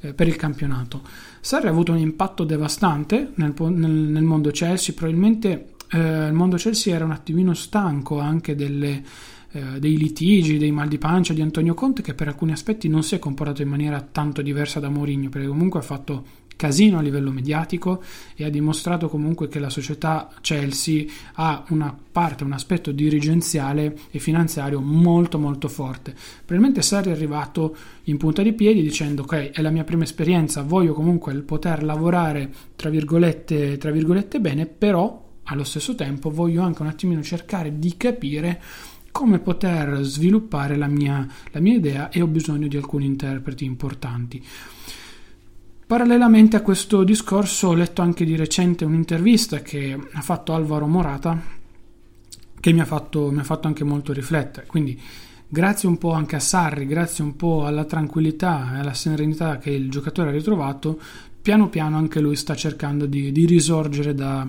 eh, 0.00 0.14
per 0.14 0.26
il 0.26 0.36
campionato. 0.36 1.02
Sarri 1.42 1.66
ha 1.66 1.70
avuto 1.70 1.92
un 1.92 1.98
impatto 1.98 2.44
devastante 2.44 3.32
nel, 3.34 3.52
nel, 3.58 3.90
nel 3.90 4.22
mondo 4.22 4.50
Chelsea, 4.50 4.94
probabilmente 4.94 5.72
eh, 5.90 6.26
il 6.26 6.32
mondo 6.32 6.56
Chelsea 6.56 6.94
era 6.94 7.04
un 7.04 7.12
attimino 7.12 7.54
stanco 7.54 8.18
anche 8.18 8.54
delle, 8.54 9.02
eh, 9.52 9.78
dei 9.78 9.96
litigi, 9.96 10.58
dei 10.58 10.70
mal 10.70 10.88
di 10.88 10.98
pancia 10.98 11.32
di 11.32 11.42
Antonio 11.42 11.74
Conte 11.74 12.02
che 12.02 12.14
per 12.14 12.28
alcuni 12.28 12.52
aspetti 12.52 12.88
non 12.88 13.02
si 13.02 13.14
è 13.14 13.18
comportato 13.18 13.62
in 13.62 13.68
maniera 13.68 14.00
tanto 14.00 14.42
diversa 14.42 14.80
da 14.80 14.88
Mourinho 14.88 15.28
perché 15.28 15.48
comunque 15.48 15.80
ha 15.80 15.82
fatto 15.82 16.24
casino 16.60 16.98
a 16.98 17.00
livello 17.00 17.30
mediatico 17.30 18.02
e 18.36 18.44
ha 18.44 18.50
dimostrato 18.50 19.08
comunque 19.08 19.48
che 19.48 19.58
la 19.58 19.70
società 19.70 20.28
Chelsea 20.42 21.06
ha 21.36 21.64
una 21.70 21.96
parte, 22.12 22.44
un 22.44 22.52
aspetto 22.52 22.92
dirigenziale 22.92 23.96
e 24.10 24.18
finanziario 24.18 24.78
molto 24.82 25.38
molto 25.38 25.68
forte. 25.68 26.14
Probabilmente 26.44 26.82
Sarri 26.82 27.08
è 27.08 27.14
arrivato 27.14 27.74
in 28.04 28.18
punta 28.18 28.42
di 28.42 28.52
piedi 28.52 28.82
dicendo 28.82 29.22
ok 29.22 29.52
è 29.52 29.62
la 29.62 29.70
mia 29.70 29.84
prima 29.84 30.02
esperienza, 30.02 30.62
voglio 30.62 30.92
comunque 30.92 31.32
poter 31.36 31.82
lavorare 31.82 32.52
tra 32.76 32.90
virgolette, 32.90 33.78
tra 33.78 33.90
virgolette 33.90 34.38
bene, 34.38 34.66
però 34.66 35.28
allo 35.44 35.64
stesso 35.64 35.94
tempo 35.94 36.30
voglio 36.30 36.62
anche 36.62 36.82
un 36.82 36.88
attimino 36.88 37.22
cercare 37.22 37.78
di 37.78 37.96
capire 37.96 38.60
come 39.10 39.38
poter 39.40 40.02
sviluppare 40.02 40.76
la 40.76 40.86
mia, 40.86 41.26
la 41.50 41.60
mia 41.60 41.74
idea 41.74 42.10
e 42.10 42.22
ho 42.22 42.26
bisogno 42.26 42.68
di 42.68 42.76
alcuni 42.76 43.06
interpreti 43.06 43.64
importanti. 43.64 44.44
Parallelamente 45.86 46.56
a 46.56 46.62
questo 46.62 47.02
discorso 47.02 47.68
ho 47.68 47.74
letto 47.74 48.00
anche 48.00 48.24
di 48.24 48.36
recente 48.36 48.84
un'intervista 48.84 49.60
che 49.60 49.98
ha 50.12 50.20
fatto 50.20 50.54
Alvaro 50.54 50.86
Morata 50.86 51.58
che 52.60 52.72
mi 52.72 52.80
ha 52.80 52.84
fatto, 52.84 53.30
mi 53.32 53.40
ha 53.40 53.44
fatto 53.44 53.66
anche 53.66 53.82
molto 53.82 54.12
riflettere. 54.12 54.66
Quindi 54.66 55.00
grazie 55.48 55.88
un 55.88 55.98
po' 55.98 56.12
anche 56.12 56.36
a 56.36 56.40
Sarri, 56.40 56.86
grazie 56.86 57.24
un 57.24 57.34
po' 57.34 57.64
alla 57.64 57.84
tranquillità 57.84 58.76
e 58.76 58.78
alla 58.78 58.94
serenità 58.94 59.58
che 59.58 59.70
il 59.70 59.90
giocatore 59.90 60.28
ha 60.28 60.32
ritrovato, 60.32 61.00
piano 61.42 61.68
piano 61.68 61.96
anche 61.96 62.20
lui 62.20 62.36
sta 62.36 62.54
cercando 62.54 63.06
di, 63.06 63.32
di 63.32 63.46
risorgere 63.46 64.14
da, 64.14 64.48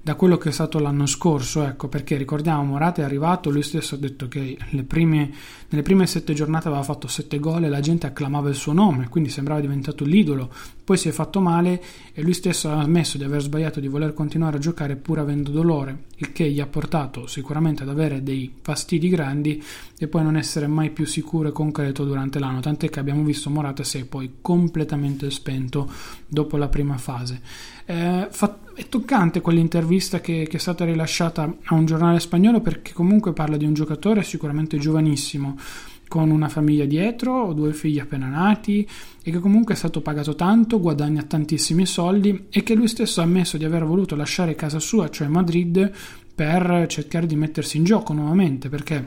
da 0.00 0.14
quello 0.14 0.38
che 0.38 0.48
è 0.48 0.52
stato 0.52 0.78
l'anno 0.78 1.06
scorso, 1.06 1.62
ecco, 1.64 1.88
perché 1.88 2.16
ricordiamo 2.16 2.64
Morata 2.64 3.02
è 3.02 3.04
arrivato, 3.04 3.50
lui 3.50 3.62
stesso 3.62 3.96
ha 3.96 3.98
detto 3.98 4.28
che 4.28 4.56
prime, 4.86 5.30
nelle 5.68 5.82
prime 5.82 6.06
sette 6.06 6.32
giornate 6.32 6.68
aveva 6.68 6.82
fatto 6.82 7.08
sette 7.08 7.38
gol 7.38 7.64
e 7.64 7.68
la 7.68 7.80
gente 7.80 8.06
acclamava 8.06 8.48
il 8.48 8.54
suo 8.54 8.72
nome, 8.72 9.08
quindi 9.08 9.28
sembrava 9.28 9.60
diventato 9.60 10.04
l'idolo, 10.04 10.50
poi 10.88 10.96
si 10.96 11.10
è 11.10 11.12
fatto 11.12 11.40
male 11.40 11.82
e 12.14 12.22
lui 12.22 12.32
stesso 12.32 12.70
ha 12.70 12.80
ammesso 12.80 13.18
di 13.18 13.24
aver 13.24 13.42
sbagliato 13.42 13.78
di 13.78 13.88
voler 13.88 14.14
continuare 14.14 14.56
a 14.56 14.58
giocare 14.58 14.96
pur 14.96 15.18
avendo 15.18 15.50
dolore, 15.50 16.04
il 16.16 16.32
che 16.32 16.50
gli 16.50 16.60
ha 16.60 16.66
portato 16.66 17.26
sicuramente 17.26 17.82
ad 17.82 17.90
avere 17.90 18.22
dei 18.22 18.54
fastidi 18.62 19.10
grandi 19.10 19.62
e 19.98 20.08
poi 20.08 20.22
non 20.22 20.34
essere 20.34 20.66
mai 20.66 20.88
più 20.88 21.04
sicuro 21.04 21.50
e 21.50 21.52
concreto 21.52 22.06
durante 22.06 22.38
l'anno, 22.38 22.60
tant'è 22.60 22.88
che 22.88 23.00
abbiamo 23.00 23.22
visto 23.22 23.50
Morata 23.50 23.84
si 23.84 23.98
è 23.98 24.06
poi 24.06 24.36
completamente 24.40 25.30
spento 25.30 25.92
dopo 26.26 26.56
la 26.56 26.68
prima 26.68 26.96
fase. 26.96 27.42
Eh, 27.84 28.28
è 28.74 28.88
toccante 28.88 29.42
quell'intervista 29.42 30.20
che, 30.20 30.46
che, 30.48 30.56
è 30.56 30.60
stata 30.60 30.86
rilasciata 30.86 31.54
a 31.64 31.74
un 31.74 31.84
giornale 31.84 32.18
spagnolo 32.18 32.62
perché 32.62 32.94
comunque 32.94 33.34
parla 33.34 33.58
di 33.58 33.66
un 33.66 33.74
giocatore 33.74 34.22
sicuramente 34.22 34.78
giovanissimo, 34.78 35.58
con 36.08 36.30
una 36.30 36.48
famiglia 36.48 36.86
dietro, 36.86 37.52
due 37.52 37.72
figli 37.72 37.98
appena 37.98 38.28
nati 38.28 38.88
e 39.22 39.30
che 39.30 39.38
comunque 39.38 39.74
è 39.74 39.76
stato 39.76 40.00
pagato 40.00 40.34
tanto, 40.34 40.80
guadagna 40.80 41.22
tantissimi 41.22 41.86
soldi 41.86 42.46
e 42.50 42.62
che 42.62 42.74
lui 42.74 42.88
stesso 42.88 43.20
ha 43.20 43.24
ammesso 43.24 43.56
di 43.58 43.64
aver 43.64 43.84
voluto 43.84 44.16
lasciare 44.16 44.54
casa 44.54 44.78
sua, 44.78 45.10
cioè 45.10 45.28
Madrid, 45.28 45.92
per 46.34 46.86
cercare 46.88 47.26
di 47.26 47.36
mettersi 47.36 47.76
in 47.76 47.84
gioco 47.84 48.12
nuovamente 48.12 48.68
perché 48.68 49.06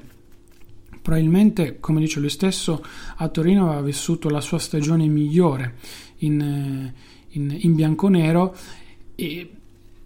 probabilmente, 1.02 1.80
come 1.80 2.00
dice 2.00 2.20
lui 2.20 2.30
stesso, 2.30 2.84
a 3.16 3.28
Torino 3.30 3.68
aveva 3.68 3.82
vissuto 3.82 4.30
la 4.30 4.42
sua 4.42 4.60
stagione 4.60 5.08
migliore 5.08 5.76
in, 6.18 6.40
eh, 6.40 6.94
in, 7.30 7.58
in 7.62 7.74
bianco-nero 7.74 8.56
e 9.16 9.50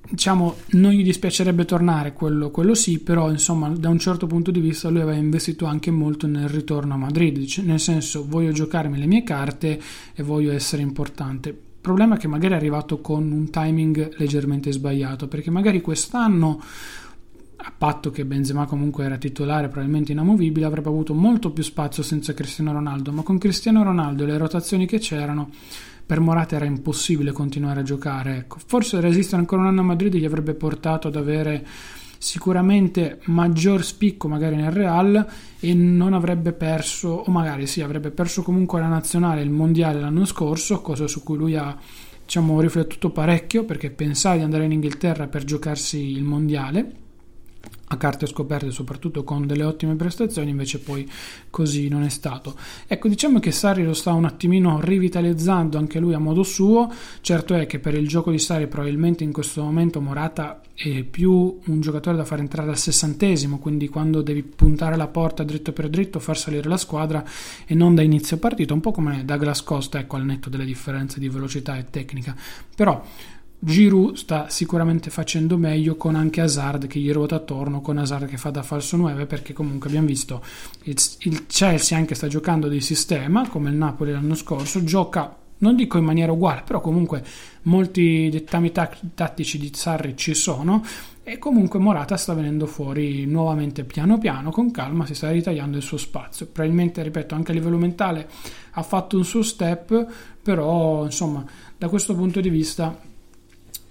diciamo 0.10 0.56
non 0.72 0.92
gli 0.92 1.04
dispiacerebbe 1.04 1.66
tornare 1.66 2.14
quello, 2.14 2.52
quello, 2.52 2.74
sì 2.74 3.00
però 3.00 3.32
insomma 3.32 3.70
da 3.70 3.90
un 3.90 4.00
certo 4.00 4.28
punto 4.28 4.52
di 4.52 4.60
vista 4.60 4.90
lui 4.90 5.02
aveva 5.02 5.18
investito 5.18 5.66
anche 5.66 5.92
molto 5.92 6.28
nel 6.28 6.50
ritorno 6.50 6.94
a 6.94 6.98
Madrid 6.98 7.44
nel 7.64 7.80
senso 7.80 8.26
voglio 8.28 8.52
giocarmi 8.52 8.98
le 8.98 9.06
mie 9.08 9.24
carte 9.24 9.80
e 10.14 10.24
voglio 10.24 10.52
essere 10.52 10.82
importante. 10.82 11.58
Problema 11.82 12.18
che 12.18 12.28
magari 12.28 12.54
è 12.54 12.58
arrivato 12.58 13.00
con 13.00 13.32
un 13.32 13.50
timing 13.50 14.16
leggermente 14.18 14.72
sbagliato 14.72 15.28
perché 15.28 15.52
magari 15.52 15.82
quest'anno 15.82 16.62
a 17.58 17.74
patto 17.76 18.12
che 18.12 18.26
Benzema 18.26 18.66
comunque 18.66 19.06
era 19.06 19.18
titolare 19.18 19.68
probabilmente 19.68 20.12
inamovibile 20.12 20.66
avrebbe 20.66 20.90
avuto 20.90 21.14
molto 21.14 21.52
più 21.52 21.64
spazio 21.64 22.04
senza 22.04 22.34
Cristiano 22.34 22.74
Ronaldo 22.74 23.12
ma 23.12 23.24
con 23.24 23.38
Cristiano 23.38 23.84
Ronaldo 23.84 24.24
e 24.24 24.28
le 24.28 24.38
rotazioni 24.38 24.86
che 24.86 25.00
c'erano 25.00 25.50
per 26.06 26.20
Morata 26.20 26.56
era 26.56 26.66
impossibile 26.66 27.32
continuare 27.32 27.80
a 27.80 27.84
giocare. 27.84 28.38
Ecco. 28.38 28.58
Forse 28.66 29.00
resistere 29.00 29.38
ancora 29.38 29.62
un 29.62 29.68
anno 29.68 29.82
a 29.82 29.86
Madrid 29.86 30.16
gli 30.16 30.26
avrebbe 30.26 30.54
portato 30.54 31.08
ad 31.08 31.16
avere 31.16 31.66
sicuramente 32.18 33.20
maggior 33.26 33.84
spicco 33.84 34.28
magari 34.28 34.56
nel 34.56 34.72
Real 34.72 35.28
e 35.60 35.74
non 35.74 36.14
avrebbe 36.14 36.54
perso 36.54 37.10
o 37.10 37.32
magari 37.32 37.68
sì 37.68 37.82
avrebbe 37.82 38.10
perso 38.10 38.42
comunque 38.42 38.80
la 38.80 38.88
nazionale 38.88 39.42
il 39.42 39.52
mondiale 39.52 40.00
l'anno 40.00 40.26
scorso 40.26 40.82
cosa 40.82 41.08
su 41.08 41.22
cui 41.24 41.38
lui 41.38 41.56
ha 41.56 41.78
diciamo 42.24 42.60
riflettuto 42.62 43.12
parecchio 43.12 43.64
perché 43.66 43.92
pensava 43.92 44.38
di 44.38 44.44
andare 44.44 44.64
in 44.64 44.72
Inghilterra 44.72 45.28
per 45.28 45.44
giocarsi 45.44 46.00
il 46.00 46.24
mondiale 46.24 47.04
a 47.88 47.98
carte 47.98 48.26
scoperte 48.26 48.72
soprattutto 48.72 49.24
con 49.24 49.46
delle 49.46 49.64
ottime 49.64 49.96
prestazioni 49.96 50.50
invece 50.50 50.80
poi 50.80 51.10
così 51.50 51.88
non 51.88 52.04
è 52.04 52.10
stato. 52.10 52.56
Ecco 52.88 53.08
diciamo 53.08 53.40
che 53.40 53.52
Sarri 53.52 53.84
lo 53.84 53.94
sta 53.94 54.14
un 54.14 54.26
attimino 54.26 54.80
rivitalizzando 54.82 55.78
anche 55.78 56.00
lui 56.00 56.14
a 56.14 56.20
modo 56.20 56.44
suo. 56.44 56.92
Certo 57.22 57.54
è 57.54 57.66
che 57.66 57.80
per 57.80 57.94
il 57.94 58.08
gioco 58.08 58.32
di 58.32 58.40
Sarri 58.40 58.68
probabilmente 58.68 59.24
in 59.24 59.32
questo 59.32 59.64
momento 59.64 60.02
Morata 60.02 60.62
è 60.74 61.04
più 61.04 61.60
un 61.66 61.80
giocatore 61.80 62.18
da 62.18 62.26
far 62.26 62.40
entrare 62.40 62.70
al 62.70 62.78
sessantesimo 62.78 63.60
quindi 63.60 63.88
quando 63.88 64.22
devi 64.22 64.44
puntare 64.44 64.98
la 64.98 65.08
porta 65.08 65.44
dritto 65.44 65.72
per 65.72 65.88
dritto 65.88 66.20
far 66.20 66.38
salire 66.38 66.68
la 66.68 66.76
squadra 66.76 67.24
e 67.66 67.74
non 67.76 67.96
da 67.96 68.02
inizio 68.02 68.38
partita 68.38 68.74
un 68.74 68.82
po' 68.82 68.92
come 68.92 69.24
Douglas 69.24 69.64
Costa 69.64 70.00
ecco 70.00 70.18
al 70.18 70.26
netto 70.26 70.50
delle 70.50 70.66
differenze 70.66 71.20
di 71.20 71.30
velocità 71.30 71.78
e 71.78 71.86
tecnica. 71.90 72.36
Però 72.76 73.02
Giroud 73.66 74.14
sta 74.14 74.48
sicuramente 74.48 75.10
facendo 75.10 75.58
meglio 75.58 75.96
con 75.96 76.14
anche 76.14 76.40
Hazard 76.40 76.86
che 76.86 77.00
gli 77.00 77.12
ruota 77.12 77.38
attorno, 77.38 77.82
con 77.82 77.98
Hazard 77.98 78.28
che 78.28 78.38
fa 78.38 78.52
da 78.52 78.62
falso 78.62 78.96
9 78.96 79.26
perché 79.26 79.54
comunque 79.54 79.90
abbiamo 79.90 80.06
visto 80.06 80.44
il, 80.84 80.96
il 81.22 81.48
Chelsea 81.48 81.98
anche 81.98 82.14
sta 82.14 82.28
giocando 82.28 82.68
di 82.68 82.80
sistema 82.80 83.50
come 83.50 83.72
il 83.72 83.76
Napoli 83.76 84.12
l'anno 84.12 84.36
scorso, 84.36 84.84
gioca 84.84 85.36
non 85.58 85.76
dico 85.76 85.98
in 85.98 86.04
maniera 86.04 86.32
uguale, 86.32 86.62
però 86.64 86.80
comunque 86.80 87.24
molti 87.64 88.30
dettami 88.30 88.72
tattici 88.72 89.58
di 89.58 89.72
Sarri 89.74 90.16
ci 90.16 90.36
sono 90.36 90.86
e 91.24 91.40
comunque 91.40 91.80
Morata 91.80 92.18
sta 92.18 92.36
venendo 92.36 92.68
fuori 92.68 93.26
nuovamente 93.26 93.84
piano 93.84 94.20
piano, 94.20 94.52
con 94.52 94.70
calma, 94.70 95.08
si 95.08 95.16
sta 95.16 95.32
ritagliando 95.32 95.78
il 95.78 95.82
suo 95.82 95.98
spazio. 95.98 96.46
Probabilmente, 96.46 97.02
ripeto, 97.02 97.34
anche 97.34 97.50
a 97.50 97.56
livello 97.56 97.78
mentale 97.78 98.30
ha 98.72 98.84
fatto 98.84 99.18
un 99.18 99.26
suo 99.26 99.42
step, 99.42 100.06
però 100.44 101.04
insomma, 101.06 101.44
da 101.76 101.90
questo 101.90 102.14
punto 102.14 102.42
di 102.42 102.50
vista 102.50 103.14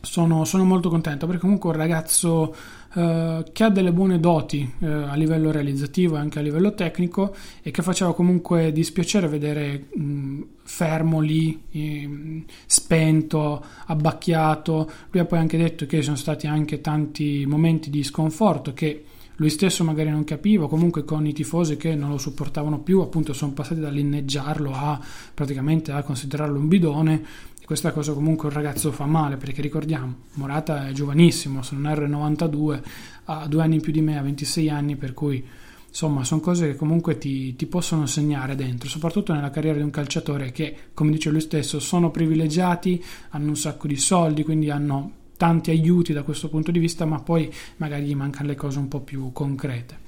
sono, 0.04 0.44
sono, 0.44 0.64
molto 0.64 0.88
contento 0.88 1.26
perché 1.26 1.40
comunque 1.40 1.70
un 1.70 1.76
ragazzo 1.76 2.54
eh, 2.94 3.44
che 3.52 3.64
ha 3.64 3.70
delle 3.70 3.92
buone 3.92 4.20
doti 4.20 4.72
eh, 4.80 4.86
a 4.86 5.14
livello 5.14 5.50
realizzativo 5.50 6.16
e 6.16 6.18
anche 6.20 6.38
a 6.38 6.42
livello 6.42 6.74
tecnico 6.74 7.34
e 7.62 7.70
che 7.70 7.82
faceva 7.82 8.14
comunque 8.14 8.72
dispiacere 8.72 9.26
vedere 9.26 9.86
mh, 9.94 10.40
fermo 10.62 11.20
lì, 11.20 11.60
mh, 11.70 12.42
spento, 12.66 13.64
abbacchiato. 13.86 14.90
Lui 15.10 15.22
ha 15.22 15.26
poi 15.26 15.38
anche 15.38 15.56
detto 15.56 15.86
che 15.86 15.96
ci 15.98 16.04
sono 16.04 16.16
stati 16.16 16.46
anche 16.46 16.80
tanti 16.80 17.44
momenti 17.46 17.90
di 17.90 18.02
sconforto 18.02 18.72
che 18.72 19.04
lui 19.36 19.50
stesso 19.50 19.82
magari 19.82 20.10
non 20.10 20.22
capiva, 20.22 20.68
comunque 20.68 21.04
con 21.04 21.26
i 21.26 21.32
tifosi 21.32 21.76
che 21.76 21.94
non 21.96 22.10
lo 22.10 22.18
supportavano 22.18 22.80
più, 22.80 23.00
appunto 23.00 23.32
sono 23.32 23.52
passati 23.52 23.80
dall'inneggiarlo 23.80 24.70
a 24.72 25.00
praticamente 25.34 25.90
a 25.90 26.02
considerarlo 26.02 26.58
un 26.58 26.68
bidone 26.68 27.24
questa 27.64 27.92
cosa 27.92 28.12
comunque 28.12 28.48
un 28.48 28.54
ragazzo 28.54 28.92
fa 28.92 29.06
male 29.06 29.36
perché 29.36 29.62
ricordiamo, 29.62 30.14
Morata 30.34 30.88
è 30.88 30.92
giovanissimo, 30.92 31.62
sono 31.62 31.88
un 31.88 31.94
R92, 31.94 32.82
ha 33.24 33.46
due 33.46 33.62
anni 33.62 33.80
più 33.80 33.90
di 33.90 34.02
me, 34.02 34.18
ha 34.18 34.22
26 34.22 34.68
anni, 34.68 34.96
per 34.96 35.14
cui 35.14 35.42
insomma 35.88 36.24
sono 36.24 36.40
cose 36.40 36.66
che 36.66 36.76
comunque 36.76 37.16
ti, 37.16 37.56
ti, 37.56 37.66
possono 37.66 38.04
segnare 38.04 38.54
dentro, 38.54 38.88
soprattutto 38.88 39.32
nella 39.32 39.50
carriera 39.50 39.78
di 39.78 39.82
un 39.82 39.90
calciatore 39.90 40.52
che, 40.52 40.76
come 40.92 41.10
dice 41.12 41.30
lui 41.30 41.40
stesso, 41.40 41.80
sono 41.80 42.10
privilegiati, 42.10 43.02
hanno 43.30 43.48
un 43.48 43.56
sacco 43.56 43.86
di 43.86 43.96
soldi, 43.96 44.44
quindi 44.44 44.68
hanno 44.68 45.12
tanti 45.38 45.70
aiuti 45.70 46.12
da 46.12 46.22
questo 46.22 46.50
punto 46.50 46.70
di 46.70 46.78
vista, 46.78 47.06
ma 47.06 47.20
poi 47.20 47.50
magari 47.78 48.04
gli 48.04 48.14
mancano 48.14 48.48
le 48.48 48.56
cose 48.56 48.78
un 48.78 48.88
po' 48.88 49.00
più 49.00 49.32
concrete. 49.32 50.00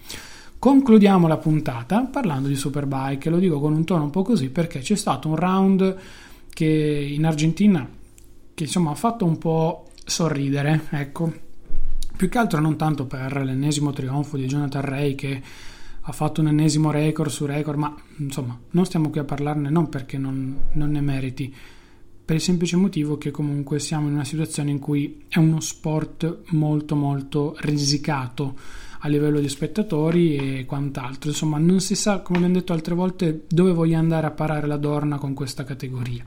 Concludiamo 0.58 1.26
la 1.26 1.36
puntata 1.38 2.02
parlando 2.02 2.48
di 2.48 2.56
Superbike, 2.56 3.30
lo 3.30 3.38
dico 3.38 3.60
con 3.60 3.72
un 3.72 3.84
tono 3.84 4.04
un 4.04 4.10
po' 4.10 4.22
così 4.22 4.50
perché 4.50 4.80
c'è 4.80 4.96
stato 4.96 5.28
un 5.28 5.36
round 5.36 5.96
che 6.56 6.64
in 7.12 7.26
Argentina 7.26 7.86
che 8.54 8.62
insomma 8.62 8.92
ha 8.92 8.94
fatto 8.94 9.26
un 9.26 9.36
po' 9.36 9.90
sorridere, 10.06 10.86
ecco. 10.88 11.30
Più 12.16 12.30
che 12.30 12.38
altro 12.38 12.60
non 12.60 12.78
tanto 12.78 13.04
per 13.04 13.44
l'ennesimo 13.44 13.92
trionfo 13.92 14.38
di 14.38 14.46
Jonathan 14.46 14.80
Ray 14.80 15.14
che 15.14 15.42
ha 16.00 16.12
fatto 16.12 16.40
un 16.40 16.48
ennesimo 16.48 16.90
record 16.90 17.28
su 17.28 17.44
record, 17.44 17.76
ma 17.76 17.94
insomma 18.16 18.58
non 18.70 18.86
stiamo 18.86 19.10
qui 19.10 19.20
a 19.20 19.24
parlarne 19.24 19.68
non 19.68 19.90
perché 19.90 20.16
non, 20.16 20.56
non 20.72 20.92
ne 20.92 21.02
meriti, 21.02 21.54
per 22.24 22.36
il 22.36 22.40
semplice 22.40 22.76
motivo 22.76 23.18
che 23.18 23.30
comunque 23.30 23.78
siamo 23.78 24.08
in 24.08 24.14
una 24.14 24.24
situazione 24.24 24.70
in 24.70 24.78
cui 24.78 25.24
è 25.28 25.38
uno 25.38 25.60
sport 25.60 26.44
molto 26.52 26.96
molto 26.96 27.54
risicato 27.58 28.54
a 29.06 29.08
livello 29.08 29.40
di 29.40 29.48
spettatori 29.48 30.58
e 30.58 30.64
quant'altro. 30.66 31.30
Insomma, 31.30 31.58
non 31.58 31.80
si 31.80 31.94
sa, 31.94 32.20
come 32.20 32.38
abbiamo 32.38 32.56
detto 32.56 32.72
altre 32.72 32.94
volte, 32.94 33.44
dove 33.48 33.72
voglia 33.72 33.98
andare 33.98 34.26
a 34.26 34.32
parare 34.32 34.66
la 34.66 34.76
Dorna 34.76 35.16
con 35.18 35.32
questa 35.32 35.64
categoria. 35.64 36.24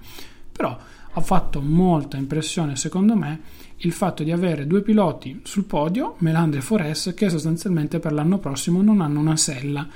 Però 0.51 0.77
ha 1.11 1.21
fatto 1.21 1.61
molta 1.61 2.17
impressione, 2.17 2.75
secondo 2.75 3.15
me, 3.15 3.41
il 3.77 3.91
fatto 3.91 4.23
di 4.23 4.31
avere 4.31 4.67
due 4.67 4.81
piloti 4.81 5.41
sul 5.43 5.65
podio, 5.65 6.15
Melandri 6.19 6.59
e 6.59 6.63
Forest, 6.63 7.13
che 7.13 7.29
sostanzialmente 7.29 7.99
per 7.99 8.13
l'anno 8.13 8.39
prossimo 8.39 8.81
non 8.81 9.01
hanno 9.01 9.19
una 9.19 9.37
sella. 9.37 9.87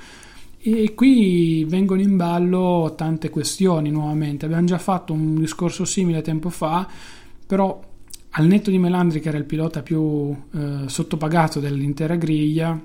E 0.58 0.94
qui 0.94 1.64
vengono 1.64 2.00
in 2.00 2.16
ballo 2.16 2.94
tante 2.96 3.28
questioni 3.28 3.90
nuovamente. 3.90 4.46
Abbiamo 4.46 4.66
già 4.66 4.78
fatto 4.78 5.12
un 5.12 5.38
discorso 5.38 5.84
simile 5.84 6.22
tempo 6.22 6.48
fa, 6.48 6.88
però 7.46 7.78
al 8.36 8.46
netto 8.46 8.70
di 8.70 8.78
Melandri, 8.78 9.20
che 9.20 9.28
era 9.28 9.38
il 9.38 9.44
pilota 9.44 9.82
più 9.82 10.34
eh, 10.54 10.84
sottopagato 10.86 11.60
dell'intera 11.60 12.16
griglia, 12.16 12.80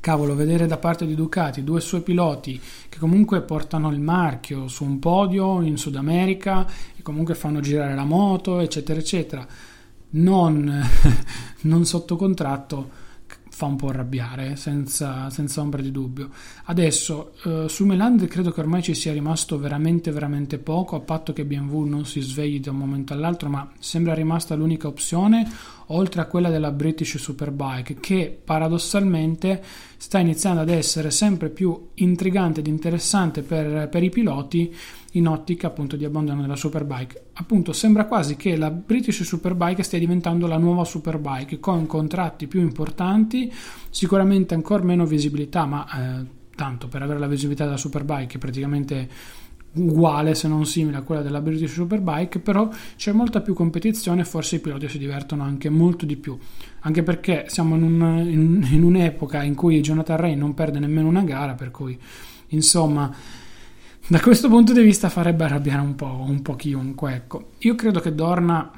cavolo, 0.00 0.36
vedere 0.36 0.66
da 0.66 0.76
parte 0.76 1.04
di 1.04 1.16
Ducati 1.16 1.64
due 1.64 1.80
suoi 1.80 2.02
piloti 2.02 2.60
che 2.88 2.98
comunque 2.98 3.42
portano 3.42 3.90
il 3.90 3.98
marchio 3.98 4.68
su 4.68 4.84
un 4.84 5.00
podio 5.00 5.62
in 5.62 5.76
Sud 5.76 5.96
America 5.96 6.64
e 6.96 7.02
comunque 7.02 7.34
fanno 7.34 7.58
girare 7.58 7.96
la 7.96 8.04
moto, 8.04 8.60
eccetera, 8.60 9.00
eccetera, 9.00 9.44
non, 10.10 10.80
non 11.62 11.84
sotto 11.84 12.14
contratto 12.14 13.04
fa 13.56 13.64
un 13.64 13.76
po' 13.76 13.88
arrabbiare, 13.88 14.54
senza, 14.56 15.30
senza 15.30 15.62
ombra 15.62 15.80
di 15.80 15.90
dubbio. 15.90 16.28
Adesso, 16.64 17.32
eh, 17.42 17.68
su 17.70 17.86
Melandri 17.86 18.26
credo 18.26 18.52
che 18.52 18.60
ormai 18.60 18.82
ci 18.82 18.92
sia 18.92 19.14
rimasto 19.14 19.58
veramente, 19.58 20.10
veramente 20.10 20.58
poco, 20.58 20.94
a 20.94 21.00
patto 21.00 21.32
che 21.32 21.46
BMW 21.46 21.84
non 21.84 22.04
si 22.04 22.20
svegli 22.20 22.60
da 22.60 22.72
un 22.72 22.76
momento 22.76 23.14
all'altro, 23.14 23.48
ma 23.48 23.66
sembra 23.78 24.12
rimasta 24.12 24.54
l'unica 24.54 24.88
opzione, 24.88 25.50
oltre 25.86 26.20
a 26.20 26.26
quella 26.26 26.50
della 26.50 26.72
British 26.72 27.16
Superbike, 27.16 27.96
che 28.00 28.38
paradossalmente 28.42 29.62
sta 29.96 30.18
iniziando 30.18 30.60
ad 30.60 30.68
essere 30.68 31.10
sempre 31.10 31.50
più 31.50 31.88
intrigante 31.94 32.60
ed 32.60 32.66
interessante 32.66 33.42
per, 33.42 33.88
per 33.88 34.02
i 34.02 34.10
piloti 34.10 34.74
in 35.12 35.28
ottica 35.28 35.68
appunto 35.68 35.96
di 35.96 36.04
abbandono 36.04 36.42
della 36.42 36.56
Superbike. 36.56 37.26
Appunto 37.34 37.72
sembra 37.72 38.06
quasi 38.06 38.36
che 38.36 38.56
la 38.56 38.70
British 38.70 39.22
Superbike 39.22 39.82
stia 39.82 39.98
diventando 39.98 40.46
la 40.46 40.58
nuova 40.58 40.84
Superbike 40.84 41.58
con 41.58 41.86
contratti 41.86 42.46
più 42.46 42.60
importanti, 42.60 43.52
sicuramente 43.90 44.54
ancora 44.54 44.82
meno 44.82 45.06
visibilità, 45.06 45.64
ma 45.64 45.86
eh, 45.86 46.26
tanto 46.54 46.88
per 46.88 47.02
avere 47.02 47.18
la 47.18 47.26
visibilità 47.28 47.64
della 47.64 47.76
Superbike 47.76 48.38
praticamente 48.38 49.08
uguale 49.76 50.34
se 50.34 50.48
non 50.48 50.66
simile 50.66 50.98
a 50.98 51.02
quella 51.02 51.22
della 51.22 51.40
British 51.40 51.72
Superbike, 51.72 52.38
però 52.40 52.68
c'è 52.96 53.12
molta 53.12 53.40
più 53.40 53.54
competizione 53.54 54.22
e 54.22 54.24
forse 54.24 54.56
i 54.56 54.60
piloti 54.60 54.88
si 54.88 54.98
divertono 54.98 55.42
anche 55.42 55.68
molto 55.68 56.04
di 56.06 56.16
più, 56.16 56.36
anche 56.80 57.02
perché 57.02 57.44
siamo 57.48 57.76
in, 57.76 57.82
un, 57.82 58.26
in, 58.28 58.68
in 58.70 58.82
un'epoca 58.82 59.42
in 59.42 59.54
cui 59.54 59.80
Jonathan 59.80 60.16
Ray 60.16 60.34
non 60.34 60.54
perde 60.54 60.78
nemmeno 60.78 61.08
una 61.08 61.22
gara, 61.22 61.54
per 61.54 61.70
cui 61.70 61.98
insomma 62.48 63.12
da 64.08 64.20
questo 64.20 64.48
punto 64.48 64.72
di 64.72 64.82
vista 64.82 65.08
farebbe 65.08 65.44
arrabbiare 65.44 65.80
un 65.80 65.96
po', 65.96 66.24
un 66.26 66.40
po' 66.40 66.54
chiunque. 66.54 67.14
Ecco. 67.14 67.50
Io 67.58 67.74
credo 67.74 67.98
che 67.98 68.14
Dorna 68.14 68.70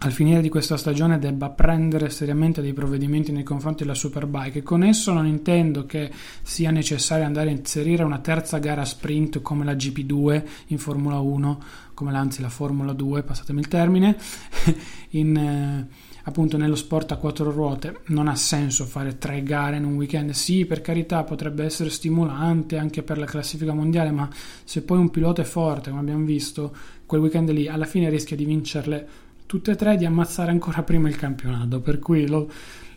al 0.00 0.12
finire 0.12 0.42
di 0.42 0.50
questa 0.50 0.76
stagione 0.76 1.18
debba 1.18 1.48
prendere 1.48 2.10
seriamente 2.10 2.60
dei 2.60 2.74
provvedimenti 2.74 3.32
nei 3.32 3.42
confronti 3.42 3.82
della 3.82 3.94
Superbike 3.94 4.62
con 4.62 4.82
esso 4.82 5.12
non 5.12 5.26
intendo 5.26 5.86
che 5.86 6.10
sia 6.42 6.70
necessario 6.70 7.24
andare 7.24 7.48
a 7.48 7.52
inserire 7.52 8.02
una 8.02 8.18
terza 8.18 8.58
gara 8.58 8.84
sprint 8.84 9.40
come 9.40 9.64
la 9.64 9.72
GP2 9.72 10.42
in 10.66 10.78
Formula 10.78 11.18
1, 11.18 11.62
come 11.94 12.14
anzi 12.14 12.42
la 12.42 12.50
Formula 12.50 12.92
2, 12.92 13.22
passatemi 13.22 13.60
il 13.60 13.68
termine, 13.68 14.16
in... 15.10 15.36
Eh, 15.36 16.14
appunto 16.26 16.56
nello 16.56 16.74
sport 16.74 17.12
a 17.12 17.18
quattro 17.18 17.52
ruote 17.52 18.00
non 18.06 18.26
ha 18.26 18.34
senso 18.34 18.84
fare 18.84 19.16
tre 19.16 19.44
gare 19.44 19.76
in 19.76 19.84
un 19.84 19.94
weekend. 19.94 20.30
Sì, 20.30 20.64
per 20.64 20.80
carità, 20.80 21.22
potrebbe 21.22 21.64
essere 21.64 21.88
stimolante 21.88 22.78
anche 22.78 23.04
per 23.04 23.16
la 23.16 23.26
classifica 23.26 23.72
mondiale, 23.72 24.10
ma 24.10 24.28
se 24.64 24.82
poi 24.82 24.98
un 24.98 25.10
pilota 25.10 25.42
è 25.42 25.44
forte, 25.44 25.90
come 25.90 26.02
abbiamo 26.02 26.24
visto, 26.24 26.74
quel 27.06 27.20
weekend 27.20 27.50
lì 27.50 27.68
alla 27.68 27.84
fine 27.84 28.10
rischia 28.10 28.34
di 28.34 28.44
vincerle 28.44 29.08
tutte 29.46 29.70
e 29.72 29.76
tre 29.76 29.96
di 29.96 30.04
ammazzare 30.04 30.50
ancora 30.50 30.82
prima 30.82 31.08
il 31.08 31.16
campionato. 31.16 31.80
Per 31.80 31.98
cui 31.98 32.26
lo, 32.28 32.50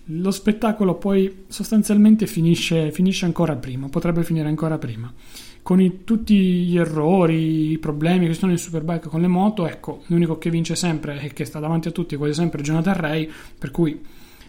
lo 0.05 0.31
spettacolo 0.31 0.95
poi 0.95 1.45
sostanzialmente 1.47 2.27
finisce, 2.27 2.91
finisce 2.91 3.25
ancora 3.25 3.55
prima, 3.55 3.87
potrebbe 3.89 4.23
finire 4.23 4.47
ancora 4.47 4.77
prima 4.77 5.13
con 5.61 5.79
i, 5.79 6.03
tutti 6.03 6.35
gli 6.35 6.77
errori, 6.77 7.71
i 7.71 7.77
problemi 7.77 8.27
che 8.27 8.33
sono 8.33 8.51
in 8.51 8.57
Superbike 8.57 9.07
con 9.07 9.21
le 9.21 9.27
moto, 9.27 9.67
ecco, 9.67 10.03
l'unico 10.07 10.37
che 10.37 10.49
vince 10.49 10.75
sempre 10.75 11.21
e 11.21 11.33
che 11.33 11.45
sta 11.45 11.59
davanti 11.59 11.89
a 11.89 11.91
tutti 11.91 12.15
quasi 12.15 12.33
sempre 12.33 12.61
è 12.61 12.63
Jonathan 12.63 12.95
Ray, 12.95 13.29
per 13.57 13.69
cui 13.71 14.01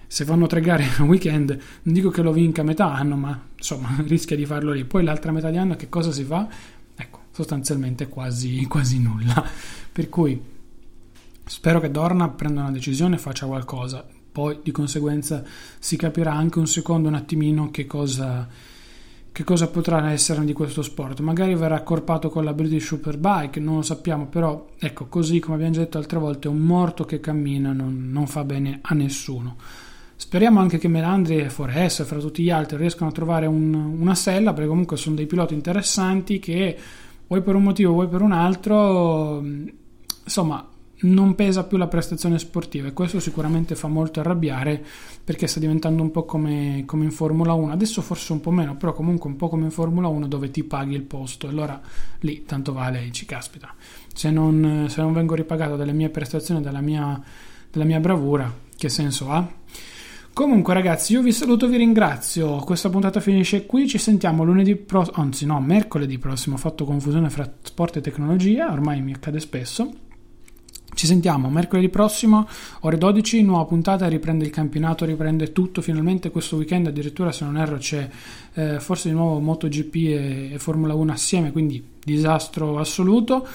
se 0.07 0.25
fanno 0.25 0.47
tre 0.47 0.61
gare 0.61 0.85
in 0.85 0.91
un 1.05 1.09
weekend, 1.09 1.51
non 1.83 1.95
dico 1.95 2.11
che 2.11 2.23
lo 2.23 2.33
vinca 2.33 2.63
a 2.63 2.65
metà 2.65 2.93
anno, 2.93 3.17
ma 3.17 3.39
insomma 3.57 3.97
rischia 4.07 4.37
di 4.37 4.47
farlo 4.47 4.73
lì. 4.73 4.85
Poi 4.85 5.05
l'altra 5.05 5.31
metà 5.31 5.51
di 5.51 5.59
anno 5.59 5.77
che 5.77 5.89
cosa 5.89 6.11
si 6.11 6.25
fa? 6.25 6.49
Ecco, 6.97 7.21
sostanzialmente 7.33 8.09
quasi, 8.09 8.65
quasi 8.65 8.99
nulla. 8.99 9.45
Per 9.93 10.09
cui 10.09 10.41
spero 11.51 11.81
che 11.81 11.91
Dorna 11.91 12.29
prenda 12.29 12.61
una 12.61 12.71
decisione 12.71 13.17
e 13.17 13.19
faccia 13.19 13.47
qualcosa. 13.47 14.07
Poi 14.31 14.61
di 14.63 14.71
conseguenza 14.71 15.43
si 15.81 15.97
capirà 15.97 16.33
anche 16.33 16.61
un 16.61 16.69
secondo 16.69 17.09
un 17.09 17.15
attimino 17.15 17.73
che 17.73 17.87
cosa 17.87 18.47
che 19.33 19.45
cosa 19.45 19.69
potrà 19.69 20.11
essere 20.11 20.45
di 20.45 20.53
questo 20.53 20.83
sport. 20.83 21.21
Magari 21.21 21.55
verrà 21.55 21.77
accorpato 21.77 22.31
con 22.31 22.45
la 22.45 22.53
British 22.53 22.87
Superbike, 22.87 23.61
non 23.61 23.77
lo 23.77 23.83
sappiamo, 23.83 24.27
però 24.27 24.71
ecco, 24.79 25.07
così 25.07 25.41
come 25.41 25.57
abbiamo 25.57 25.75
detto 25.75 25.99
altre 25.99 26.19
volte, 26.19 26.49
un 26.49 26.59
morto 26.59 27.05
che 27.05 27.21
cammina 27.21 27.73
non, 27.73 28.11
non 28.11 28.27
fa 28.27 28.45
bene 28.45 28.79
a 28.83 28.95
nessuno. 28.95 29.57
Speriamo 30.15 30.61
anche 30.61 30.79
che 30.79 30.89
Melandri 30.89 31.39
e 31.39 31.49
Forest, 31.49 32.05
fra 32.05 32.19
tutti 32.19 32.43
gli 32.43 32.51
altri, 32.51 32.77
riescano 32.77 33.11
a 33.11 33.13
trovare 33.13 33.47
un, 33.47 33.75
una 33.75 34.15
sella, 34.15 34.53
perché 34.53 34.69
comunque 34.69 34.97
sono 34.97 35.17
dei 35.17 35.27
piloti 35.27 35.55
interessanti 35.55 36.39
che, 36.39 36.77
vuoi 37.27 37.43
per 37.43 37.55
un 37.55 37.63
motivo, 37.63 37.93
vuoi 37.93 38.09
per 38.09 38.21
un 38.21 38.33
altro, 38.33 39.43
insomma, 40.25 40.69
non 41.03 41.35
pesa 41.35 41.65
più 41.65 41.79
la 41.79 41.87
prestazione 41.87 42.39
sportiva 42.39 42.89
e 42.89 42.93
questo 42.93 43.21
sicuramente 43.21 43.75
fa 43.75 43.89
molto 43.89 44.21
arrabbiare 44.21 44.85
perché 45.23 45.47
sta 45.47 45.61
diventando 45.61 46.03
un 46.03 46.11
po' 46.11 46.25
come, 46.25 46.83
come, 46.87 47.05
in 47.05 47.11
Formula 47.11 47.53
1 47.55 47.73
adesso 47.73 48.03
forse 48.03 48.33
un 48.33 48.41
po' 48.41 48.51
meno 48.51 48.77
però 48.77 48.93
comunque 48.93 49.31
un 49.31 49.37
po' 49.37 49.49
come 49.49 49.65
in 49.65 49.71
Formula 49.71 50.09
1 50.09 50.27
dove 50.27 50.51
ti 50.51 50.65
paghi 50.65 50.95
il 50.95 51.03
posto. 51.03 51.49
Allora 51.49 51.81
lì 52.21 52.45
tanto 52.45 52.73
vale 52.73 53.11
ci 53.13 53.25
caspita. 53.25 53.75
Se 54.13 54.31
non, 54.31 54.87
se 54.89 55.01
non 55.01 55.13
vengo 55.13 55.35
ripagato 55.35 55.77
dalle 55.77 55.93
mie 55.93 56.11
prestazioni 56.11 56.61
dalla 56.61 56.81
mia, 56.81 57.21
della 57.71 57.85
mia 57.85 58.01
bravura 58.01 58.53
che 58.77 58.89
senso 58.89 59.31
ha? 59.31 59.47
Comunque 60.33 60.75
ragazzi 60.75 61.15
io 61.15 61.23
vi 61.23 61.33
saluto 61.33 61.67
vi 61.67 61.79
ringrazio. 61.79 62.57
Questa 62.59 62.91
puntata 62.91 63.21
finisce 63.21 63.67
qui. 63.67 63.89
Ci 63.89 63.99
sentiamo 63.99 64.45
lunedì 64.45 64.77
prossimo 64.77 65.17
anzi 65.17 65.47
no 65.47 65.61
mercoledì 65.61 66.19
prossimo. 66.19 66.57
Ho 66.57 66.59
fatto 66.59 66.85
confusione 66.85 67.31
fra 67.31 67.51
sport 67.63 67.97
e 67.97 68.01
tecnologia 68.01 68.71
ormai 68.71 69.01
mi 69.01 69.13
accade 69.13 69.41
spesso 69.41 70.09
ci 71.01 71.07
sentiamo 71.07 71.49
mercoledì 71.49 71.89
prossimo, 71.89 72.47
ore 72.81 72.99
12, 72.99 73.43
nuova 73.43 73.65
puntata, 73.65 74.07
riprende 74.07 74.45
il 74.45 74.51
campionato, 74.51 75.07
riprende 75.07 75.51
tutto. 75.51 75.81
Finalmente 75.81 76.31
questo 76.31 76.57
weekend, 76.57 76.89
addirittura 76.89 77.33
se 77.33 77.47
non 77.47 77.57
erro, 77.57 77.79
c'è 77.79 78.07
eh, 78.53 78.81
forse 78.81 79.09
di 79.09 79.15
nuovo 79.15 79.39
MotoGP 79.39 79.95
e, 79.95 80.51
e 80.53 80.59
Formula 80.59 80.93
1 80.93 81.11
assieme, 81.11 81.53
quindi 81.53 81.83
disastro 82.05 82.79
assoluto. 82.79 83.49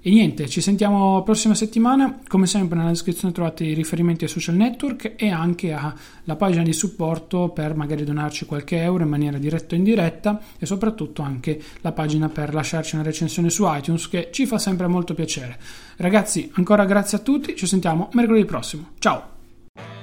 E 0.00 0.10
niente, 0.10 0.48
ci 0.48 0.60
sentiamo 0.60 1.22
prossima 1.24 1.54
settimana. 1.54 2.20
Come 2.28 2.46
sempre 2.46 2.78
nella 2.78 2.90
descrizione 2.90 3.34
trovate 3.34 3.64
i 3.64 3.74
riferimenti 3.74 4.24
ai 4.24 4.30
social 4.30 4.54
network 4.54 5.14
e 5.16 5.30
anche 5.30 5.72
alla 5.72 6.36
pagina 6.36 6.62
di 6.62 6.72
supporto 6.72 7.48
per 7.48 7.74
magari 7.74 8.04
donarci 8.04 8.46
qualche 8.46 8.80
euro 8.80 9.02
in 9.02 9.08
maniera 9.08 9.38
diretta 9.38 9.74
o 9.74 9.78
indiretta 9.78 10.40
e 10.58 10.66
soprattutto 10.66 11.22
anche 11.22 11.60
la 11.80 11.90
pagina 11.90 12.28
per 12.28 12.54
lasciarci 12.54 12.94
una 12.94 13.02
recensione 13.02 13.50
su 13.50 13.64
iTunes 13.66 14.08
che 14.08 14.28
ci 14.30 14.46
fa 14.46 14.58
sempre 14.58 14.86
molto 14.86 15.14
piacere. 15.14 15.58
Ragazzi, 15.96 16.50
ancora 16.54 16.84
grazie 16.84 17.18
a 17.18 17.20
tutti, 17.20 17.56
ci 17.56 17.66
sentiamo 17.66 18.08
mercoledì 18.12 18.44
prossimo. 18.44 18.90
Ciao! 18.98 19.36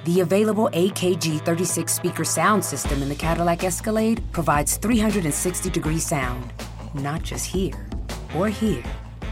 The 0.04 0.20
available 0.20 0.68
AKG 0.68 1.42
36 1.42 1.88
speaker 1.88 2.24
sound 2.26 2.62
system 2.62 3.00
in 3.00 3.08
the 3.08 3.16
Cadillac 3.16 3.64
Escalade 3.64 4.20
provides 4.30 4.78
360 4.78 5.70
degree 5.70 5.98
sound, 5.98 6.52
not 6.92 7.22
just 7.22 7.52
here 7.52 7.76
or 8.36 8.48
here. 8.48 9.04